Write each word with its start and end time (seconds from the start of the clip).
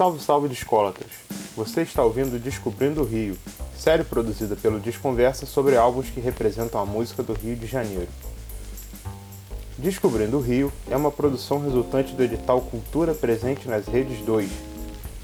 Salve, 0.00 0.18
salve 0.18 0.48
discólatras! 0.48 1.10
Você 1.54 1.82
está 1.82 2.02
ouvindo 2.02 2.42
Descobrindo 2.42 3.02
o 3.02 3.04
Rio, 3.04 3.36
série 3.76 4.02
produzida 4.02 4.56
pelo 4.56 4.80
Desconversa 4.80 5.44
sobre 5.44 5.76
álbuns 5.76 6.08
que 6.08 6.20
representam 6.20 6.80
a 6.80 6.86
música 6.86 7.22
do 7.22 7.34
Rio 7.34 7.54
de 7.54 7.66
Janeiro. 7.66 8.08
Descobrindo 9.76 10.38
o 10.38 10.40
Rio 10.40 10.72
é 10.90 10.96
uma 10.96 11.12
produção 11.12 11.62
resultante 11.62 12.14
do 12.14 12.22
edital 12.22 12.62
Cultura 12.62 13.12
Presente 13.12 13.68
nas 13.68 13.86
Redes 13.86 14.24
2, 14.24 14.50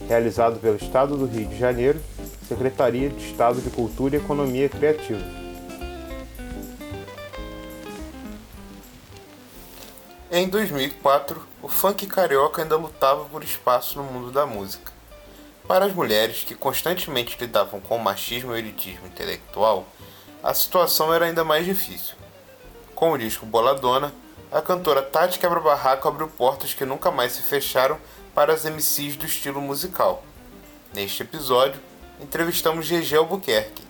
realizado 0.06 0.60
pelo 0.60 0.76
Estado 0.76 1.16
do 1.16 1.24
Rio 1.24 1.48
de 1.48 1.58
Janeiro, 1.58 1.98
Secretaria 2.46 3.08
de 3.08 3.30
Estado 3.30 3.62
de 3.62 3.70
Cultura 3.70 4.16
e 4.16 4.18
Economia 4.18 4.68
Criativa. 4.68 5.24
Em 10.30 10.46
2004, 10.50 11.40
o 11.66 11.68
funk 11.68 12.06
carioca 12.06 12.62
ainda 12.62 12.76
lutava 12.76 13.24
por 13.24 13.42
espaço 13.42 13.98
no 13.98 14.04
mundo 14.04 14.30
da 14.30 14.46
música. 14.46 14.92
Para 15.66 15.86
as 15.86 15.92
mulheres 15.92 16.44
que 16.44 16.54
constantemente 16.54 17.36
lidavam 17.40 17.80
com 17.80 17.96
o 17.96 18.00
machismo 18.00 18.52
e 18.52 18.54
o 18.54 18.56
elitismo 18.56 19.08
intelectual, 19.08 19.84
a 20.44 20.54
situação 20.54 21.12
era 21.12 21.24
ainda 21.24 21.42
mais 21.42 21.64
difícil. 21.64 22.14
Com 22.94 23.10
o 23.10 23.18
disco 23.18 23.44
Boladona, 23.44 24.14
a 24.52 24.62
cantora 24.62 25.02
Tati 25.02 25.40
Quebra-Barraco 25.40 26.06
abriu 26.06 26.28
portas 26.28 26.72
que 26.72 26.84
nunca 26.84 27.10
mais 27.10 27.32
se 27.32 27.42
fecharam 27.42 27.98
para 28.32 28.52
as 28.52 28.64
MCs 28.64 29.16
do 29.16 29.26
estilo 29.26 29.60
musical. 29.60 30.22
Neste 30.94 31.24
episódio, 31.24 31.80
entrevistamos 32.20 32.88
GG 32.88 33.16
Albuquerque, 33.16 33.82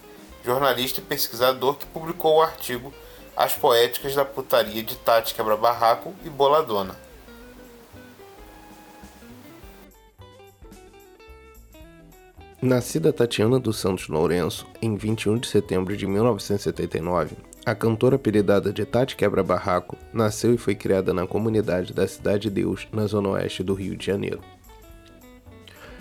jornalista 0.43 1.01
e 1.01 1.05
pesquisador 1.05 1.75
que 1.75 1.85
publicou 1.85 2.37
o 2.37 2.43
artigo 2.43 2.91
as 3.37 3.53
poéticas 3.53 4.15
da 4.15 4.25
putaria 4.25 4.83
de 4.83 4.97
Tati 4.97 5.35
Quebra-Barraco 5.35 6.15
e 6.25 6.31
Boladona. 6.31 7.05
Nascida 12.63 13.13
Tatiana 13.13 13.61
dos 13.61 13.77
Santos 13.77 14.09
Lourenço 14.09 14.67
em 14.81 14.97
21 14.97 15.37
de 15.37 15.47
setembro 15.47 15.95
de 15.95 16.07
1979, 16.07 17.37
a 17.67 17.75
cantora 17.75 18.17
apelidada 18.17 18.73
de 18.73 18.83
Tati 18.87 19.15
Quebra-Barraco 19.15 19.95
nasceu 20.11 20.55
e 20.55 20.57
foi 20.57 20.75
criada 20.75 21.13
na 21.13 21.27
comunidade 21.27 21.93
da 21.93 22.09
Cidade 22.09 22.45
de 22.45 22.51
Deus, 22.51 22.89
na 22.91 23.07
zona 23.07 23.29
oeste 23.29 23.63
do 23.63 23.75
Rio 23.75 23.95
de 23.95 24.07
Janeiro. 24.07 24.41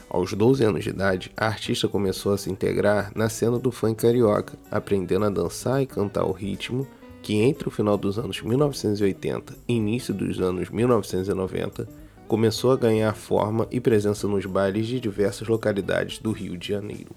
Aos 0.09 0.31
12 0.31 0.63
anos 0.63 0.85
de 0.85 0.91
idade, 0.91 1.29
a 1.35 1.45
artista 1.47 1.89
começou 1.89 2.31
a 2.31 2.37
se 2.37 2.49
integrar 2.49 3.11
na 3.13 3.27
cena 3.27 3.59
do 3.59 3.69
funk 3.69 4.01
carioca, 4.03 4.57
aprendendo 4.71 5.25
a 5.25 5.29
dançar 5.29 5.81
e 5.81 5.85
cantar 5.85 6.23
o 6.23 6.31
ritmo 6.31 6.87
que 7.21 7.35
entre 7.35 7.67
o 7.67 7.71
final 7.71 7.97
dos 7.97 8.17
anos 8.17 8.41
1980 8.41 9.57
e 9.67 9.73
início 9.73 10.13
dos 10.13 10.39
anos 10.39 10.69
1990 10.69 12.04
começou 12.27 12.71
a 12.71 12.77
ganhar 12.77 13.13
forma 13.13 13.67
e 13.69 13.79
presença 13.79 14.27
nos 14.27 14.45
bailes 14.45 14.87
de 14.87 14.99
diversas 14.99 15.47
localidades 15.47 16.17
do 16.17 16.31
Rio 16.31 16.57
de 16.57 16.69
Janeiro. 16.69 17.15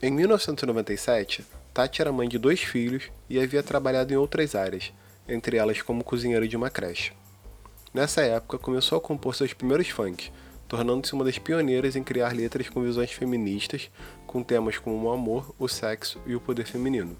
Em 0.00 0.12
1997, 0.12 1.44
Tati 1.74 2.00
era 2.00 2.12
mãe 2.12 2.28
de 2.28 2.38
dois 2.38 2.60
filhos 2.60 3.10
e 3.28 3.38
havia 3.38 3.62
trabalhado 3.62 4.12
em 4.12 4.16
outras 4.16 4.54
áreas, 4.54 4.92
entre 5.28 5.56
elas 5.56 5.82
como 5.82 6.04
cozinheira 6.04 6.46
de 6.46 6.56
uma 6.56 6.70
creche. 6.70 7.12
Nessa 7.92 8.22
época, 8.22 8.58
começou 8.58 8.98
a 8.98 9.00
compor 9.00 9.34
seus 9.34 9.52
primeiros 9.52 9.88
funks, 9.88 10.30
tornando-se 10.68 11.12
uma 11.14 11.24
das 11.24 11.38
pioneiras 11.38 11.96
em 11.96 12.04
criar 12.04 12.34
letras 12.34 12.68
com 12.68 12.82
visões 12.82 13.10
feministas, 13.10 13.90
com 14.26 14.42
temas 14.42 14.78
como 14.78 15.08
o 15.08 15.10
amor, 15.10 15.52
o 15.58 15.66
sexo 15.66 16.20
e 16.26 16.34
o 16.34 16.40
poder 16.40 16.66
feminino. 16.66 17.16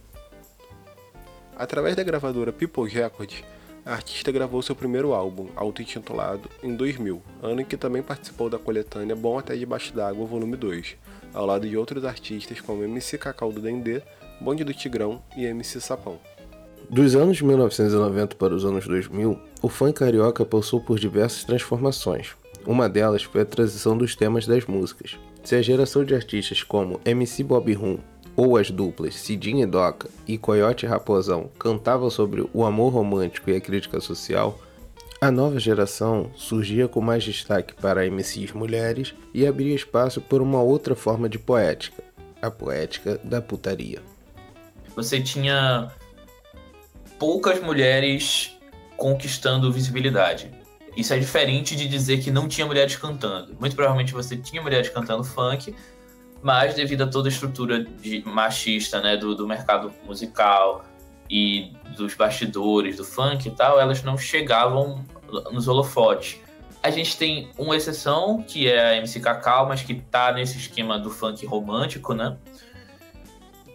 Através 1.57 1.97
da 1.97 2.05
gravadora 2.05 2.53
People's 2.53 2.93
Records, 2.93 3.43
a 3.89 3.95
artista 3.95 4.31
gravou 4.31 4.61
seu 4.61 4.77
primeiro 4.77 5.15
álbum, 5.15 5.49
auto-intitulado, 5.57 6.51
em 6.63 6.77
2000, 6.77 7.23
ano 7.43 7.63
em 7.63 7.65
que 7.65 7.75
também 7.75 8.03
participou 8.03 8.51
da 8.51 8.59
coletânea 8.59 9.17
Bom 9.17 9.39
Até 9.39 9.57
Debaixo 9.57 9.95
d'Água 9.95 10.27
Volume 10.27 10.59
2, 10.59 10.95
ao 11.33 11.47
lado 11.47 11.67
de 11.67 11.75
outros 11.75 12.05
artistas 12.05 12.61
como 12.61 12.85
MC 12.85 13.17
Cacau 13.17 13.51
do 13.51 13.63
Dendê, 13.63 14.03
Bonde 14.43 14.63
do 14.63 14.75
Tigrão 14.75 15.23
e 15.35 15.47
MC 15.47 15.81
Sapão. 15.81 16.19
Dos 16.91 17.17
anos 17.17 17.41
1990 17.41 18.37
para 18.37 18.55
os 18.55 18.67
anos 18.67 18.87
2000, 18.87 19.41
o 19.63 19.69
funk 19.71 19.95
carioca 19.95 20.45
passou 20.45 20.83
por 20.83 20.99
diversas 20.99 21.45
transformações. 21.45 22.37
Uma 22.67 22.91
delas 22.91 23.23
foi 23.23 23.41
a 23.41 23.47
transição 23.47 23.97
dos 23.97 24.15
temas 24.15 24.47
das 24.47 24.67
músicas. 24.67 25.17
Se 25.43 25.55
a 25.55 25.63
geração 25.63 26.05
de 26.05 26.15
artistas 26.15 26.63
como 26.63 27.01
MC 27.07 27.43
Bob 27.43 27.73
Rum, 27.73 27.99
ou 28.39 28.57
as 28.57 28.71
duplas 28.71 29.17
Cidinha 29.17 29.65
e 29.65 29.67
Doca 29.67 30.09
e 30.25 30.39
Coyote 30.39 30.87
e 30.87 30.89
Raposão 30.89 31.51
cantavam 31.59 32.09
sobre 32.09 32.49
o 32.55 32.65
amor 32.65 32.93
romântico 32.93 33.51
e 33.51 33.57
a 33.57 33.61
crítica 33.61 34.01
social, 34.01 34.57
a 35.21 35.29
nova 35.29 35.59
geração 35.59 36.31
surgia 36.37 36.87
com 36.87 37.01
mais 37.01 37.25
destaque 37.25 37.75
para 37.75 38.09
MCs 38.09 38.53
mulheres 38.53 39.13
e 39.35 39.45
abria 39.45 39.75
espaço 39.75 40.21
por 40.21 40.41
uma 40.41 40.63
outra 40.63 40.95
forma 40.95 41.29
de 41.29 41.37
poética, 41.37 42.05
a 42.41 42.49
poética 42.49 43.21
da 43.25 43.43
putaria. 43.43 44.01
Você 44.95 45.21
tinha 45.21 45.91
poucas 47.19 47.61
mulheres 47.61 48.57
conquistando 48.97 49.73
visibilidade. 49.73 50.49
Isso 50.97 51.13
é 51.13 51.19
diferente 51.19 51.75
de 51.75 51.89
dizer 51.89 52.19
que 52.19 52.31
não 52.31 52.47
tinha 52.47 52.69
mulheres 52.69 52.95
cantando. 52.95 53.57
Muito 53.59 53.75
provavelmente 53.75 54.13
você 54.13 54.37
tinha 54.37 54.63
mulheres 54.63 54.89
cantando 54.89 55.25
funk, 55.25 55.75
mas 56.43 56.75
devido 56.75 57.03
a 57.03 57.07
toda 57.07 57.29
a 57.29 57.31
estrutura 57.31 57.85
de 57.85 58.23
machista 58.25 59.01
né, 59.01 59.17
do, 59.17 59.35
do 59.35 59.47
mercado 59.47 59.93
musical 60.05 60.85
e 61.31 61.73
dos 61.97 62.15
bastidores 62.15 62.97
do 62.97 63.05
funk 63.05 63.49
e 63.49 63.51
tal, 63.51 63.81
elas 63.81 64.03
não 64.03 64.17
chegavam 64.17 65.05
nos 65.53 65.69
holofotes. 65.69 66.41
A 66.83 66.91
gente 66.91 67.17
tem 67.17 67.51
uma 67.59 67.77
exceção, 67.77 68.43
que 68.43 68.69
é 68.69 68.91
a 68.91 68.97
MC 68.97 69.21
Cacau, 69.21 69.67
mas 69.67 69.83
que 69.83 69.95
tá 69.95 70.33
nesse 70.33 70.57
esquema 70.57 70.99
do 70.99 71.11
funk 71.11 71.45
romântico, 71.45 72.15
né? 72.15 72.37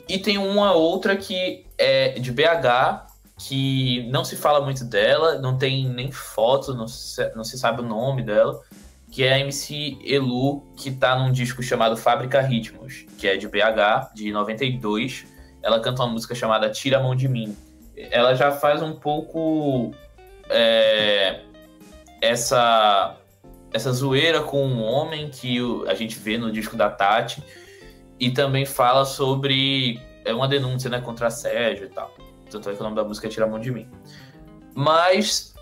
E 0.07 0.17
tem 0.17 0.37
uma 0.37 0.73
outra 0.73 1.15
que 1.15 1.65
é 1.77 2.17
de 2.19 2.31
BH, 2.31 3.07
que 3.37 4.07
não 4.09 4.23
se 4.23 4.35
fala 4.35 4.61
muito 4.61 4.85
dela, 4.85 5.39
não 5.39 5.57
tem 5.57 5.87
nem 5.87 6.11
foto, 6.11 6.73
não 6.73 6.87
se, 6.87 7.29
não 7.35 7.43
se 7.43 7.57
sabe 7.57 7.81
o 7.81 7.85
nome 7.85 8.23
dela, 8.23 8.61
que 9.13 9.23
é 9.23 9.33
a 9.33 9.39
MC 9.41 9.99
Elu, 10.03 10.63
que 10.75 10.89
tá 10.89 11.15
num 11.15 11.31
disco 11.31 11.61
chamado 11.61 11.95
Fábrica 11.95 12.41
Ritmos, 12.41 13.05
que 13.15 13.27
é 13.27 13.37
de 13.37 13.47
BH, 13.47 14.11
de 14.15 14.31
92. 14.31 15.27
Ela 15.61 15.79
canta 15.79 16.01
uma 16.01 16.11
música 16.11 16.33
chamada 16.33 16.67
Tira 16.71 16.97
a 16.97 17.03
Mão 17.03 17.15
de 17.15 17.27
Mim. 17.27 17.55
Ela 17.95 18.33
já 18.33 18.51
faz 18.51 18.81
um 18.81 18.93
pouco 18.93 19.93
é, 20.49 21.41
essa, 22.19 23.15
essa 23.71 23.93
zoeira 23.93 24.41
com 24.41 24.65
um 24.65 24.81
homem 24.81 25.29
que 25.29 25.59
a 25.87 25.93
gente 25.93 26.17
vê 26.17 26.35
no 26.35 26.51
disco 26.51 26.75
da 26.75 26.89
Tati, 26.89 27.43
e 28.19 28.31
também 28.31 28.65
fala 28.65 29.05
sobre 29.05 30.01
é 30.25 30.33
uma 30.33 30.47
denúncia 30.47 30.89
né, 30.89 30.99
contra 30.99 31.27
assédio 31.27 31.85
e 31.85 31.89
tal. 31.89 32.11
Tanto 32.49 32.67
é 32.67 32.73
que 32.73 32.79
o 32.79 32.83
nome 32.83 32.95
da 32.95 33.03
música 33.03 33.27
é 33.27 33.29
Tira 33.29 33.45
a 33.45 33.49
Mão 33.49 33.59
de 33.59 33.71
Mim. 33.71 33.87
Mas 34.73 35.52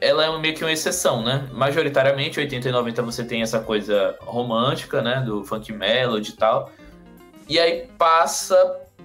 ela 0.00 0.24
é 0.24 0.38
meio 0.38 0.54
que 0.54 0.62
uma 0.62 0.72
exceção, 0.72 1.22
né? 1.22 1.48
Majoritariamente, 1.52 2.38
80 2.38 2.68
e 2.68 2.72
90 2.72 3.02
você 3.02 3.24
tem 3.24 3.42
essa 3.42 3.60
coisa 3.60 4.16
romântica, 4.20 5.00
né? 5.00 5.20
Do 5.20 5.44
funk 5.44 5.72
melody 5.72 6.30
e 6.30 6.36
tal. 6.36 6.70
E 7.48 7.58
aí 7.58 7.88
passa 7.96 8.56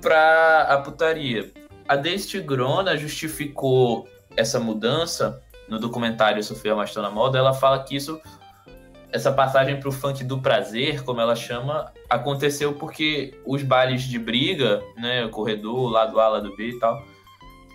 pra 0.01 0.63
a 0.63 0.77
putaria. 0.77 1.51
A 1.87 1.95
Deste 1.95 2.39
Grona 2.39 2.97
justificou 2.97 4.07
essa 4.35 4.59
mudança 4.59 5.41
no 5.67 5.79
documentário 5.79 6.43
Sofia 6.43 6.75
Mastou 6.75 7.01
na 7.01 7.09
Moda. 7.09 7.37
Ela 7.37 7.53
fala 7.53 7.83
que 7.83 7.95
isso, 7.95 8.19
essa 9.11 9.31
passagem 9.31 9.79
pro 9.79 9.91
funk 9.91 10.23
do 10.23 10.41
prazer, 10.41 11.03
como 11.03 11.21
ela 11.21 11.35
chama, 11.35 11.91
aconteceu 12.09 12.73
porque 12.73 13.39
os 13.45 13.63
bailes 13.63 14.03
de 14.03 14.19
briga, 14.19 14.81
né? 14.97 15.23
O 15.25 15.29
corredor, 15.29 15.89
lado 15.89 16.19
A, 16.19 16.27
lado 16.27 16.53
B 16.55 16.69
e 16.69 16.79
tal 16.79 17.01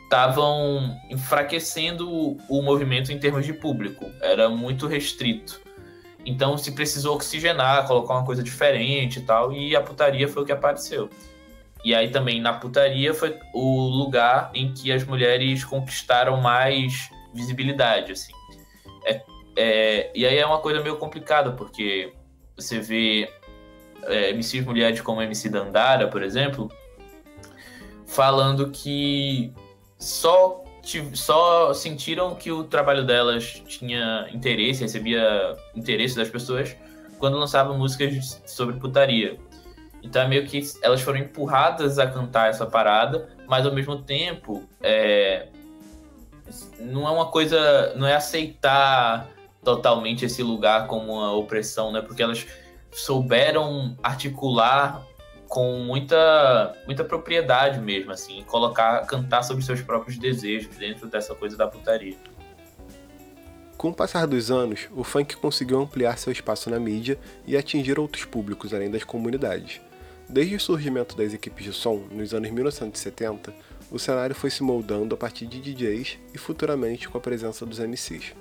estavam 0.06 0.96
enfraquecendo 1.10 2.36
o 2.48 2.62
movimento 2.62 3.12
em 3.12 3.18
termos 3.18 3.44
de 3.44 3.52
público. 3.52 4.06
Era 4.20 4.48
muito 4.48 4.86
restrito. 4.86 5.60
Então 6.24 6.56
se 6.56 6.72
precisou 6.72 7.16
oxigenar, 7.16 7.86
colocar 7.86 8.14
uma 8.14 8.24
coisa 8.24 8.42
diferente 8.42 9.18
e 9.18 9.22
tal, 9.22 9.52
e 9.52 9.76
a 9.76 9.80
putaria 9.80 10.28
foi 10.28 10.42
o 10.42 10.46
que 10.46 10.52
apareceu. 10.52 11.10
E 11.84 11.94
aí 11.94 12.10
também 12.10 12.40
na 12.40 12.52
putaria 12.52 13.12
foi 13.14 13.38
o 13.52 13.86
lugar 13.88 14.50
em 14.54 14.72
que 14.72 14.90
as 14.90 15.04
mulheres 15.04 15.64
conquistaram 15.64 16.40
mais 16.40 17.10
visibilidade, 17.32 18.12
assim. 18.12 18.32
É, 19.04 19.22
é, 19.56 20.10
e 20.14 20.26
aí 20.26 20.38
é 20.38 20.46
uma 20.46 20.58
coisa 20.58 20.80
meio 20.80 20.96
complicada, 20.96 21.52
porque 21.52 22.12
você 22.56 22.80
vê 22.80 23.30
é, 24.04 24.32
MCs 24.32 24.64
mulheres 24.64 25.00
como 25.00 25.22
MC 25.22 25.48
Dandara, 25.48 26.08
por 26.08 26.22
exemplo, 26.22 26.68
falando 28.04 28.70
que 28.70 29.52
só, 29.98 30.64
só 31.14 31.72
sentiram 31.74 32.34
que 32.34 32.50
o 32.50 32.64
trabalho 32.64 33.04
delas 33.04 33.62
tinha 33.66 34.28
interesse, 34.32 34.82
recebia 34.82 35.56
interesse 35.74 36.16
das 36.16 36.28
pessoas 36.28 36.76
quando 37.18 37.38
lançavam 37.38 37.78
músicas 37.78 38.42
sobre 38.46 38.76
putaria. 38.76 39.38
Então 40.02 40.22
é 40.22 40.28
meio 40.28 40.46
que 40.46 40.60
elas 40.82 41.00
foram 41.00 41.18
empurradas 41.18 41.98
a 41.98 42.06
cantar 42.06 42.50
essa 42.50 42.66
parada, 42.66 43.28
mas 43.48 43.66
ao 43.66 43.72
mesmo 43.72 44.02
tempo 44.02 44.62
é, 44.80 45.48
não 46.78 47.06
é 47.08 47.10
uma 47.10 47.26
coisa, 47.26 47.94
não 47.96 48.06
é 48.06 48.14
aceitar 48.14 49.28
totalmente 49.64 50.24
esse 50.24 50.42
lugar 50.42 50.86
como 50.86 51.14
uma 51.14 51.32
opressão, 51.32 51.90
né? 51.90 52.00
Porque 52.00 52.22
elas 52.22 52.46
souberam 52.92 53.96
articular 54.02 55.02
com 55.48 55.80
muita 55.80 56.74
muita 56.86 57.04
propriedade 57.04 57.80
mesmo, 57.80 58.12
assim, 58.12 58.42
colocar, 58.44 59.06
cantar 59.06 59.42
sobre 59.42 59.64
seus 59.64 59.80
próprios 59.80 60.18
desejos 60.18 60.76
dentro 60.76 61.06
dessa 61.06 61.34
coisa 61.34 61.56
da 61.56 61.66
putaria. 61.66 62.16
Com 63.76 63.90
o 63.90 63.94
passar 63.94 64.26
dos 64.26 64.50
anos, 64.50 64.88
o 64.92 65.04
funk 65.04 65.36
conseguiu 65.36 65.78
ampliar 65.78 66.16
seu 66.18 66.32
espaço 66.32 66.70
na 66.70 66.80
mídia 66.80 67.18
e 67.46 67.56
atingir 67.56 67.98
outros 67.98 68.24
públicos 68.24 68.72
além 68.72 68.90
das 68.90 69.04
comunidades. 69.04 69.80
Desde 70.28 70.56
o 70.56 70.60
surgimento 70.60 71.16
das 71.16 71.32
equipes 71.32 71.64
de 71.64 71.72
som, 71.72 72.02
nos 72.10 72.34
anos 72.34 72.50
1970, 72.50 73.54
o 73.90 73.98
cenário 73.98 74.34
foi 74.34 74.50
se 74.50 74.62
moldando 74.62 75.14
a 75.14 75.18
partir 75.18 75.46
de 75.46 75.60
DJs 75.60 76.18
e 76.34 76.38
futuramente 76.38 77.08
com 77.08 77.18
a 77.18 77.20
presença 77.20 77.64
dos 77.64 77.78
MCs. 77.78 78.34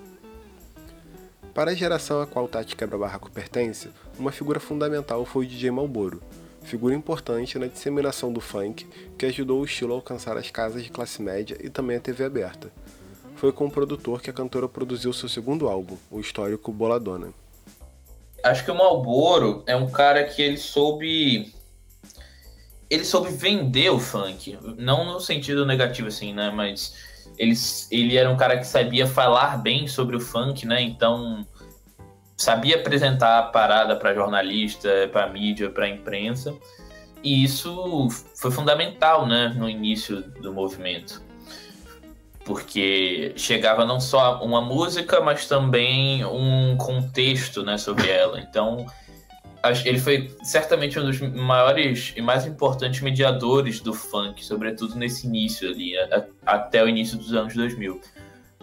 Para 1.54 1.70
a 1.70 1.74
geração 1.74 2.20
a 2.20 2.26
qual 2.26 2.48
Tati 2.48 2.74
Quebra 2.74 2.98
Barraco 2.98 3.30
pertence, 3.30 3.88
uma 4.18 4.32
figura 4.32 4.58
fundamental 4.58 5.24
foi 5.24 5.46
o 5.46 5.48
DJ 5.48 5.70
Malboro, 5.70 6.20
figura 6.66 6.94
importante 6.94 7.58
na 7.58 7.68
disseminação 7.68 8.32
do 8.32 8.40
funk 8.40 8.86
que 9.16 9.24
ajudou 9.24 9.60
o 9.60 9.64
estilo 9.64 9.92
a 9.92 9.96
alcançar 9.96 10.36
as 10.36 10.50
casas 10.50 10.82
de 10.82 10.90
classe 10.90 11.22
média 11.22 11.56
e 11.60 11.70
também 11.70 11.96
a 11.96 12.00
TV 12.00 12.24
aberta. 12.24 12.70
Foi 13.36 13.52
com 13.52 13.66
o 13.66 13.70
produtor 13.70 14.20
que 14.20 14.28
a 14.28 14.32
cantora 14.32 14.68
produziu 14.68 15.12
seu 15.12 15.28
segundo 15.28 15.68
álbum, 15.68 15.96
o 16.10 16.20
histórico 16.20 16.72
Boladona. 16.72 17.32
Acho 18.42 18.64
que 18.64 18.70
o 18.70 18.74
Malboro 18.74 19.62
é 19.66 19.76
um 19.76 19.88
cara 19.88 20.24
que 20.24 20.42
ele 20.42 20.56
soube 20.56 21.54
ele 22.88 23.04
soube 23.04 23.30
vender 23.30 23.90
o 23.90 23.98
funk, 23.98 24.56
não 24.78 25.04
no 25.04 25.20
sentido 25.20 25.66
negativo 25.66 26.06
assim, 26.06 26.32
né, 26.32 26.52
mas 26.54 26.94
ele, 27.36 27.54
ele 27.90 28.16
era 28.16 28.30
um 28.30 28.36
cara 28.36 28.56
que 28.58 28.66
sabia 28.66 29.06
falar 29.06 29.56
bem 29.58 29.88
sobre 29.88 30.14
o 30.14 30.20
funk, 30.20 30.64
né, 30.66 30.80
então 30.82 31.44
sabia 32.36 32.76
apresentar 32.76 33.38
a 33.38 33.42
parada 33.44 33.96
para 33.96 34.14
jornalista, 34.14 35.08
para 35.10 35.26
mídia, 35.28 35.70
para 35.70 35.88
imprensa, 35.88 36.54
e 37.22 37.42
isso 37.42 38.08
foi 38.36 38.50
fundamental, 38.50 39.26
né, 39.26 39.54
no 39.56 39.68
início 39.68 40.22
do 40.22 40.52
movimento. 40.52 41.22
Porque 42.44 43.32
chegava 43.36 43.84
não 43.84 43.98
só 43.98 44.44
uma 44.44 44.60
música, 44.60 45.20
mas 45.20 45.48
também 45.48 46.24
um 46.24 46.76
contexto, 46.76 47.64
né, 47.64 47.76
sobre 47.78 48.08
ela. 48.08 48.38
Então, 48.38 48.86
ele 49.84 49.98
foi 49.98 50.36
certamente 50.44 51.00
um 51.00 51.04
dos 51.04 51.20
maiores 51.20 52.12
e 52.16 52.22
mais 52.22 52.46
importantes 52.46 53.00
mediadores 53.00 53.80
do 53.80 53.92
funk, 53.92 54.44
sobretudo 54.44 54.94
nesse 54.94 55.26
início 55.26 55.68
ali, 55.68 55.94
até 56.44 56.84
o 56.84 56.88
início 56.88 57.18
dos 57.18 57.34
anos 57.34 57.54
2000. 57.54 58.00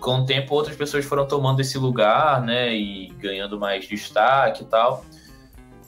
Com 0.03 0.19
o 0.19 0.25
tempo, 0.25 0.53
outras 0.53 0.75
pessoas 0.75 1.05
foram 1.05 1.25
tomando 1.25 1.61
esse 1.61 1.77
lugar, 1.77 2.41
né, 2.41 2.75
e 2.75 3.07
ganhando 3.21 3.57
mais 3.57 3.88
destaque 3.88 4.63
e 4.63 4.65
tal. 4.65 5.05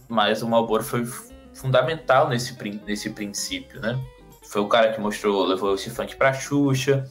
Mas 0.07 0.41
o 0.41 0.47
Marlboro 0.47 0.81
foi 0.81 1.05
fundamental 1.53 2.29
nesse, 2.29 2.57
nesse 2.85 3.09
princípio, 3.09 3.81
né? 3.81 3.99
Foi 4.43 4.61
o 4.61 4.69
cara 4.69 4.93
que 4.93 5.01
mostrou, 5.01 5.45
levou 5.45 5.75
esse 5.75 5.89
funk 5.89 6.15
pra 6.15 6.31
Xuxa. 6.31 7.03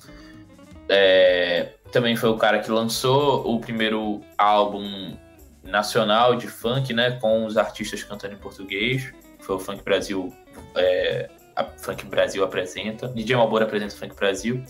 É, 0.89 1.75
também 1.93 2.17
foi 2.17 2.31
o 2.31 2.39
cara 2.39 2.59
que 2.61 2.71
lançou 2.71 3.55
o 3.55 3.61
primeiro 3.61 4.23
álbum 4.39 5.15
nacional 5.63 6.37
de 6.37 6.49
funk, 6.49 6.95
né, 6.95 7.19
com 7.21 7.45
os 7.45 7.59
artistas 7.59 8.03
cantando 8.03 8.33
em 8.33 8.39
português. 8.39 9.13
Foi 9.41 9.57
o 9.57 9.59
Funk 9.59 9.85
Brasil, 9.85 10.33
é, 10.75 11.29
a 11.55 11.65
Funk 11.65 12.07
Brasil 12.07 12.43
apresenta. 12.43 13.09
DJ 13.09 13.37
Malboro 13.37 13.65
apresenta 13.65 13.95
o 13.95 13.99
Funk 13.99 14.17
Brasil. 14.17 14.65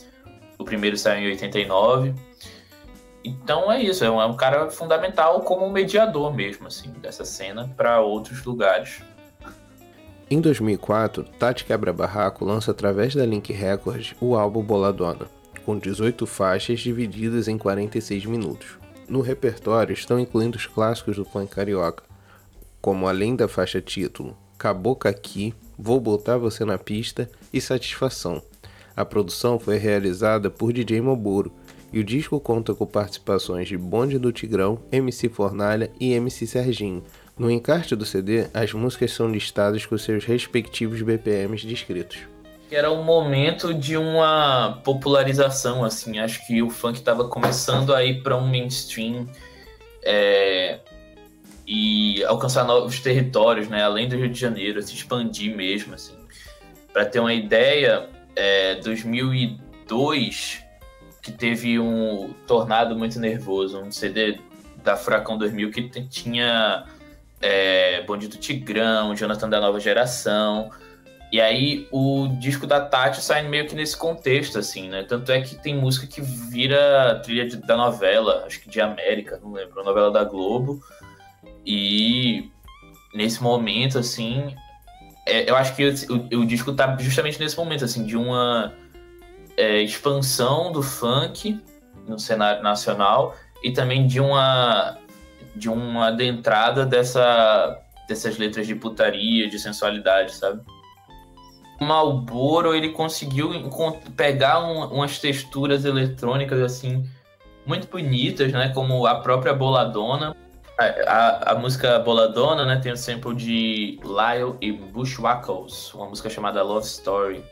O 0.59 0.65
primeiro 0.65 0.97
saiu 0.97 1.29
em 1.29 1.33
89. 1.33 2.15
Então 3.25 3.73
é 3.73 3.83
isso, 3.83 4.05
é 4.05 4.11
um, 4.11 4.21
é 4.21 4.27
um 4.27 4.37
cara 4.37 4.71
fundamental 4.71 5.41
como 5.41 5.71
mediador 5.71 6.35
mesmo, 6.35 6.67
assim, 6.67 6.91
dessa 7.01 7.25
cena 7.25 7.73
para 7.77 8.01
outros 8.01 8.45
lugares. 8.45 9.03
Em 10.31 10.41
2004, 10.41 11.25
Tati 11.39 11.65
Quebra 11.65 11.93
Barraco 11.93 12.45
lança 12.45 12.71
através 12.71 13.15
da 13.15 13.25
Link 13.25 13.53
Records 13.53 14.15
o 14.21 14.37
álbum 14.37 14.63
Boladona, 14.63 15.27
com 15.65 15.79
18 15.79 16.27
faixas 16.27 16.81
divididas 16.81 17.49
em 17.49 17.57
46 17.57 18.27
minutos. 18.27 18.79
No 19.09 19.21
repertório 19.21 19.93
estão 19.93 20.19
incluindo 20.19 20.57
os 20.57 20.67
clássicos 20.67 21.17
do 21.17 21.25
funk 21.25 21.55
carioca, 21.55 22.05
como 22.81 23.07
além 23.07 23.37
da 23.37 23.49
faixa 23.49 23.81
título, 23.81 24.37
Cabocla 24.59 25.11
Aqui, 25.11 25.55
Vou 25.79 26.01
Botar 26.01 26.39
Você 26.39 26.65
na 26.65 26.79
Pista 26.79 27.31
e 27.53 27.61
Satisfação. 27.61 28.43
A 28.97 29.05
produção 29.05 29.59
foi 29.59 29.77
realizada 29.77 30.51
por 30.51 30.73
DJ 30.73 31.01
Moburo 31.01 31.53
e 31.93 32.01
o 32.01 32.05
disco 32.05 32.41
conta 32.41 32.75
com 32.75 32.87
participações 32.87 33.69
de 33.69 33.77
Bonde 33.77 34.19
do 34.19 34.33
Tigrão, 34.33 34.81
MC 34.91 35.29
Fornalha 35.29 35.91
e 36.01 36.13
MC 36.13 36.47
Serginho. 36.47 37.03
No 37.37 37.51
encarte 37.51 37.97
do 37.97 38.05
CD, 38.05 38.47
as 38.55 38.73
músicas 38.73 39.13
são 39.13 39.29
listadas 39.29 39.87
com 39.87 39.99
seus 39.99 40.25
respectivos 40.25 41.03
BPMs 41.03 41.67
descritos 41.67 42.35
era 42.75 42.91
um 42.91 43.03
momento 43.05 43.73
de 43.73 43.97
uma 43.97 44.81
popularização, 44.85 45.85
assim. 45.85 46.19
Acho 46.19 46.45
que 46.47 46.63
o 46.63 46.71
funk 46.71 46.99
estava 46.99 47.29
começando 47.29 47.95
a 47.95 48.05
ir 48.05 48.23
para 48.23 48.37
um 48.37 48.47
mainstream 48.47 49.29
é, 50.03 50.81
e 51.67 52.25
alcançar 52.25 52.65
novos 52.65 53.01
territórios, 53.01 53.69
né? 53.69 53.83
Além 53.83 54.09
do 54.09 54.17
Rio 54.17 54.29
de 54.29 54.39
Janeiro, 54.39 54.83
se 54.83 54.95
expandir 54.95 55.55
mesmo, 55.55 55.95
assim. 55.95 56.15
Para 56.93 57.07
ter 57.07 57.21
uma 57.21 57.33
ideia, 57.33 58.09
é, 58.37 58.77
2002 58.77 60.63
que 61.23 61.33
teve 61.33 61.79
um 61.79 62.35
tornado 62.47 62.97
muito 62.97 63.19
nervoso, 63.19 63.81
um 63.81 63.91
CD 63.91 64.39
da 64.83 64.97
Furacão 64.97 65.39
2000 65.39 65.71
que 65.71 65.83
tinha 66.09 66.85
é, 67.41 68.05
Tigrão, 68.39 69.15
Jonathan 69.17 69.49
da 69.49 69.61
Nova 69.61 69.81
Geração, 69.81 70.71
e 71.35 71.41
aí 71.41 71.89
o 71.91 72.29
disco 72.39 72.65
da 72.65 72.81
Tati 72.81 73.21
sai 73.21 73.43
meio 73.49 73.67
que 73.67 73.75
nesse 73.75 73.97
contexto, 73.97 74.57
assim, 74.57 74.89
né? 74.89 75.03
Tanto 75.03 75.33
é 75.33 75.41
que 75.41 75.57
tem 75.57 75.75
música 75.75 76.07
que 76.07 76.21
vira 76.21 77.21
trilha 77.25 77.45
de, 77.45 77.57
da 77.57 77.77
novela, 77.77 78.45
acho 78.47 78.61
que 78.61 78.69
de 78.71 78.81
América, 78.81 79.41
não 79.43 79.53
lembro, 79.53 79.83
novela 79.83 80.13
da 80.13 80.23
Globo. 80.23 80.81
E 81.67 82.53
nesse 83.13 83.43
momento, 83.43 83.99
assim, 83.99 84.55
é, 85.27 85.49
eu 85.51 85.57
acho 85.57 85.75
que 85.75 85.85
o, 85.87 86.41
o, 86.41 86.47
disco 86.47 86.73
tá 86.73 86.97
justamente 86.99 87.39
nesse 87.41 87.57
momento, 87.57 87.85
assim, 87.85 88.05
de 88.05 88.17
uma 88.17 88.73
é, 89.57 89.81
expansão 89.81 90.71
do 90.71 90.83
funk 90.83 91.61
no 92.07 92.19
cenário 92.19 92.63
nacional 92.63 93.35
e 93.63 93.73
também 93.73 94.07
de 94.07 94.21
uma 94.21 94.99
de 95.57 95.69
uma 95.69 96.09
adentrada 96.09 96.85
dessa, 96.85 97.81
dessas 98.09 98.37
letras 98.37 98.67
de 98.67 98.75
putaria, 98.75 99.49
de 99.49 99.57
sensualidade, 99.57 100.35
sabe? 100.35 100.61
Malboro 101.81 102.75
ele 102.75 102.91
conseguiu 102.91 103.53
pegar 104.17 104.65
um, 104.65 104.87
umas 104.93 105.21
texturas 105.21 105.85
eletrônicas 105.85 106.61
assim 106.61 107.09
muito 107.65 107.89
bonitas, 107.89 108.53
né? 108.53 108.71
Como 108.71 109.07
a 109.07 109.21
própria 109.21 109.55
Boladona. 109.55 110.37
A, 110.77 110.85
a, 110.85 111.53
a 111.53 111.55
música 111.55 111.99
Boladona, 112.01 112.65
né? 112.65 112.81
Tem 112.81 112.93
o 112.93 112.97
sample 112.97 113.35
de 113.35 114.01
Lyle 114.03 114.57
e 114.61 114.73
Bushwhackles, 114.73 115.95
uma 115.95 116.09
música 116.09 116.29
chamada 116.29 116.63
Love 116.63 116.87
Story. 116.87 117.45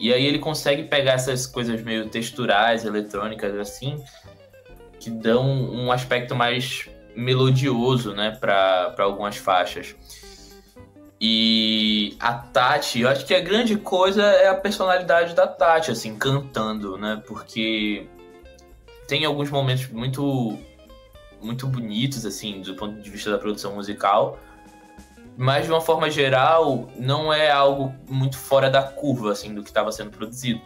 E 0.00 0.12
aí 0.12 0.24
ele 0.24 0.38
consegue 0.38 0.84
pegar 0.84 1.12
essas 1.12 1.46
coisas 1.46 1.82
meio 1.82 2.08
texturais, 2.08 2.84
eletrônicas 2.84 3.54
assim, 3.56 4.02
que 4.98 5.10
dão 5.10 5.44
um 5.44 5.92
aspecto 5.92 6.34
mais 6.34 6.88
melodioso, 7.14 8.14
né? 8.14 8.36
Para 8.40 8.94
algumas 8.98 9.36
faixas. 9.36 9.94
E 11.20 12.16
a 12.18 12.32
Tati, 12.34 13.02
eu 13.02 13.08
acho 13.08 13.24
que 13.24 13.32
a 13.32 13.40
grande 13.40 13.76
coisa 13.76 14.24
é 14.24 14.48
a 14.48 14.56
personalidade 14.56 15.34
da 15.34 15.46
Tati, 15.46 15.92
assim, 15.92 16.16
cantando, 16.16 16.98
né? 16.98 17.22
Porque 17.28 18.08
tem 19.06 19.24
alguns 19.24 19.48
momentos 19.48 19.86
muito 19.88 20.58
muito 21.42 21.66
bonitos, 21.66 22.24
assim, 22.24 22.60
do 22.60 22.74
ponto 22.74 23.00
de 23.00 23.10
vista 23.10 23.30
da 23.30 23.38
produção 23.38 23.74
musical. 23.74 24.38
Mas, 25.36 25.64
de 25.64 25.72
uma 25.72 25.80
forma 25.80 26.10
geral, 26.10 26.88
não 26.96 27.32
é 27.32 27.50
algo 27.50 27.94
muito 28.08 28.36
fora 28.36 28.70
da 28.70 28.82
curva, 28.82 29.32
assim, 29.32 29.54
do 29.54 29.62
que 29.62 29.70
estava 29.70 29.90
sendo 29.90 30.10
produzido. 30.10 30.60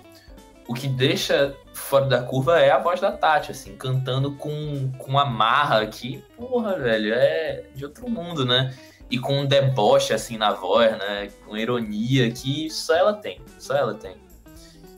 O 0.68 0.74
que 0.74 0.88
deixa 0.88 1.54
fora 1.72 2.06
da 2.06 2.22
curva 2.22 2.58
é 2.58 2.70
a 2.70 2.78
voz 2.78 3.00
da 3.00 3.12
Tati, 3.12 3.52
assim, 3.52 3.76
cantando 3.76 4.32
com, 4.32 4.90
com 4.98 5.12
marra 5.12 5.86
que, 5.86 6.24
porra, 6.36 6.76
velho, 6.76 7.14
é 7.14 7.64
de 7.74 7.84
outro 7.84 8.10
mundo, 8.10 8.44
né? 8.44 8.74
e 9.10 9.18
com 9.18 9.40
um 9.40 9.46
deboche 9.46 10.12
assim 10.12 10.36
na 10.36 10.52
voz, 10.52 10.90
né? 10.98 11.28
Com 11.44 11.56
ironia 11.56 12.30
que 12.30 12.68
só 12.70 12.94
ela 12.94 13.14
tem, 13.14 13.40
só 13.58 13.74
ela 13.74 13.94
tem. 13.94 14.16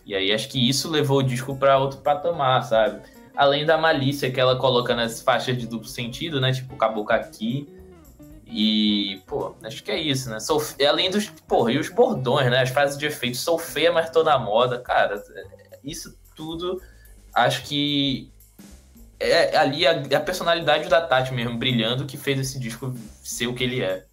E 0.07 0.15
aí 0.15 0.33
acho 0.33 0.49
que 0.49 0.69
isso 0.69 0.91
levou 0.91 1.19
o 1.19 1.23
disco 1.23 1.55
para 1.57 1.79
outro 1.79 2.01
patamar, 2.01 2.65
sabe? 2.65 3.03
Além 3.39 3.65
da 3.65 3.79
malícia 3.79 4.33
que 4.33 4.41
ela 4.41 4.57
coloca 4.57 4.97
nas 4.97 5.23
faixas 5.23 5.57
de 5.57 5.65
duplo 5.65 5.89
sentido, 5.89 6.41
né? 6.41 6.53
Tipo 6.53 6.77
Caboclo 6.77 7.15
aqui. 7.15 7.69
E, 8.45 9.23
pô, 9.29 9.55
acho 9.63 9.85
que 9.85 9.93
é 9.93 10.01
isso, 10.01 10.29
né? 10.29 10.41
Sou, 10.41 10.61
além 10.89 11.09
dos, 11.09 11.29
porra, 11.47 11.71
e 11.71 11.79
os 11.79 11.89
bordões, 11.89 12.51
né? 12.51 12.63
As 12.63 12.71
frases 12.71 12.99
de 12.99 13.07
efeito, 13.07 13.37
sou 13.37 13.57
feia, 13.57 13.93
mas 13.93 14.11
tô 14.11 14.25
na 14.25 14.41
moda. 14.41 14.81
Cara, 14.81 15.23
isso 15.85 16.19
tudo 16.35 16.83
acho 17.33 17.63
que 17.63 18.29
é 19.21 19.57
ali 19.57 19.87
a, 19.87 19.93
a 19.93 20.21
personalidade 20.21 20.89
da 20.89 21.01
Tati 21.01 21.33
mesmo 21.33 21.57
brilhando 21.57 22.07
que 22.07 22.17
fez 22.17 22.41
esse 22.41 22.59
disco 22.59 22.93
ser 23.23 23.47
o 23.47 23.55
que 23.55 23.63
ele 23.63 23.81
é. 23.83 24.05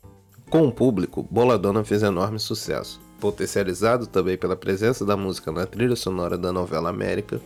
Com 0.50 0.68
o 0.68 0.72
público, 0.72 1.28
Boladona 1.32 1.84
fez 1.84 2.04
enorme 2.04 2.40
sucesso, 2.40 3.02
potencializado 3.20 4.06
também 4.06 4.38
pela 4.38 4.56
presença 4.56 5.04
da 5.04 5.18
música 5.18 5.52
na 5.52 5.66
trilha 5.66 5.96
sonora 5.96 6.38
da 6.38 6.54
novela 6.54 6.90
América, 6.90 7.42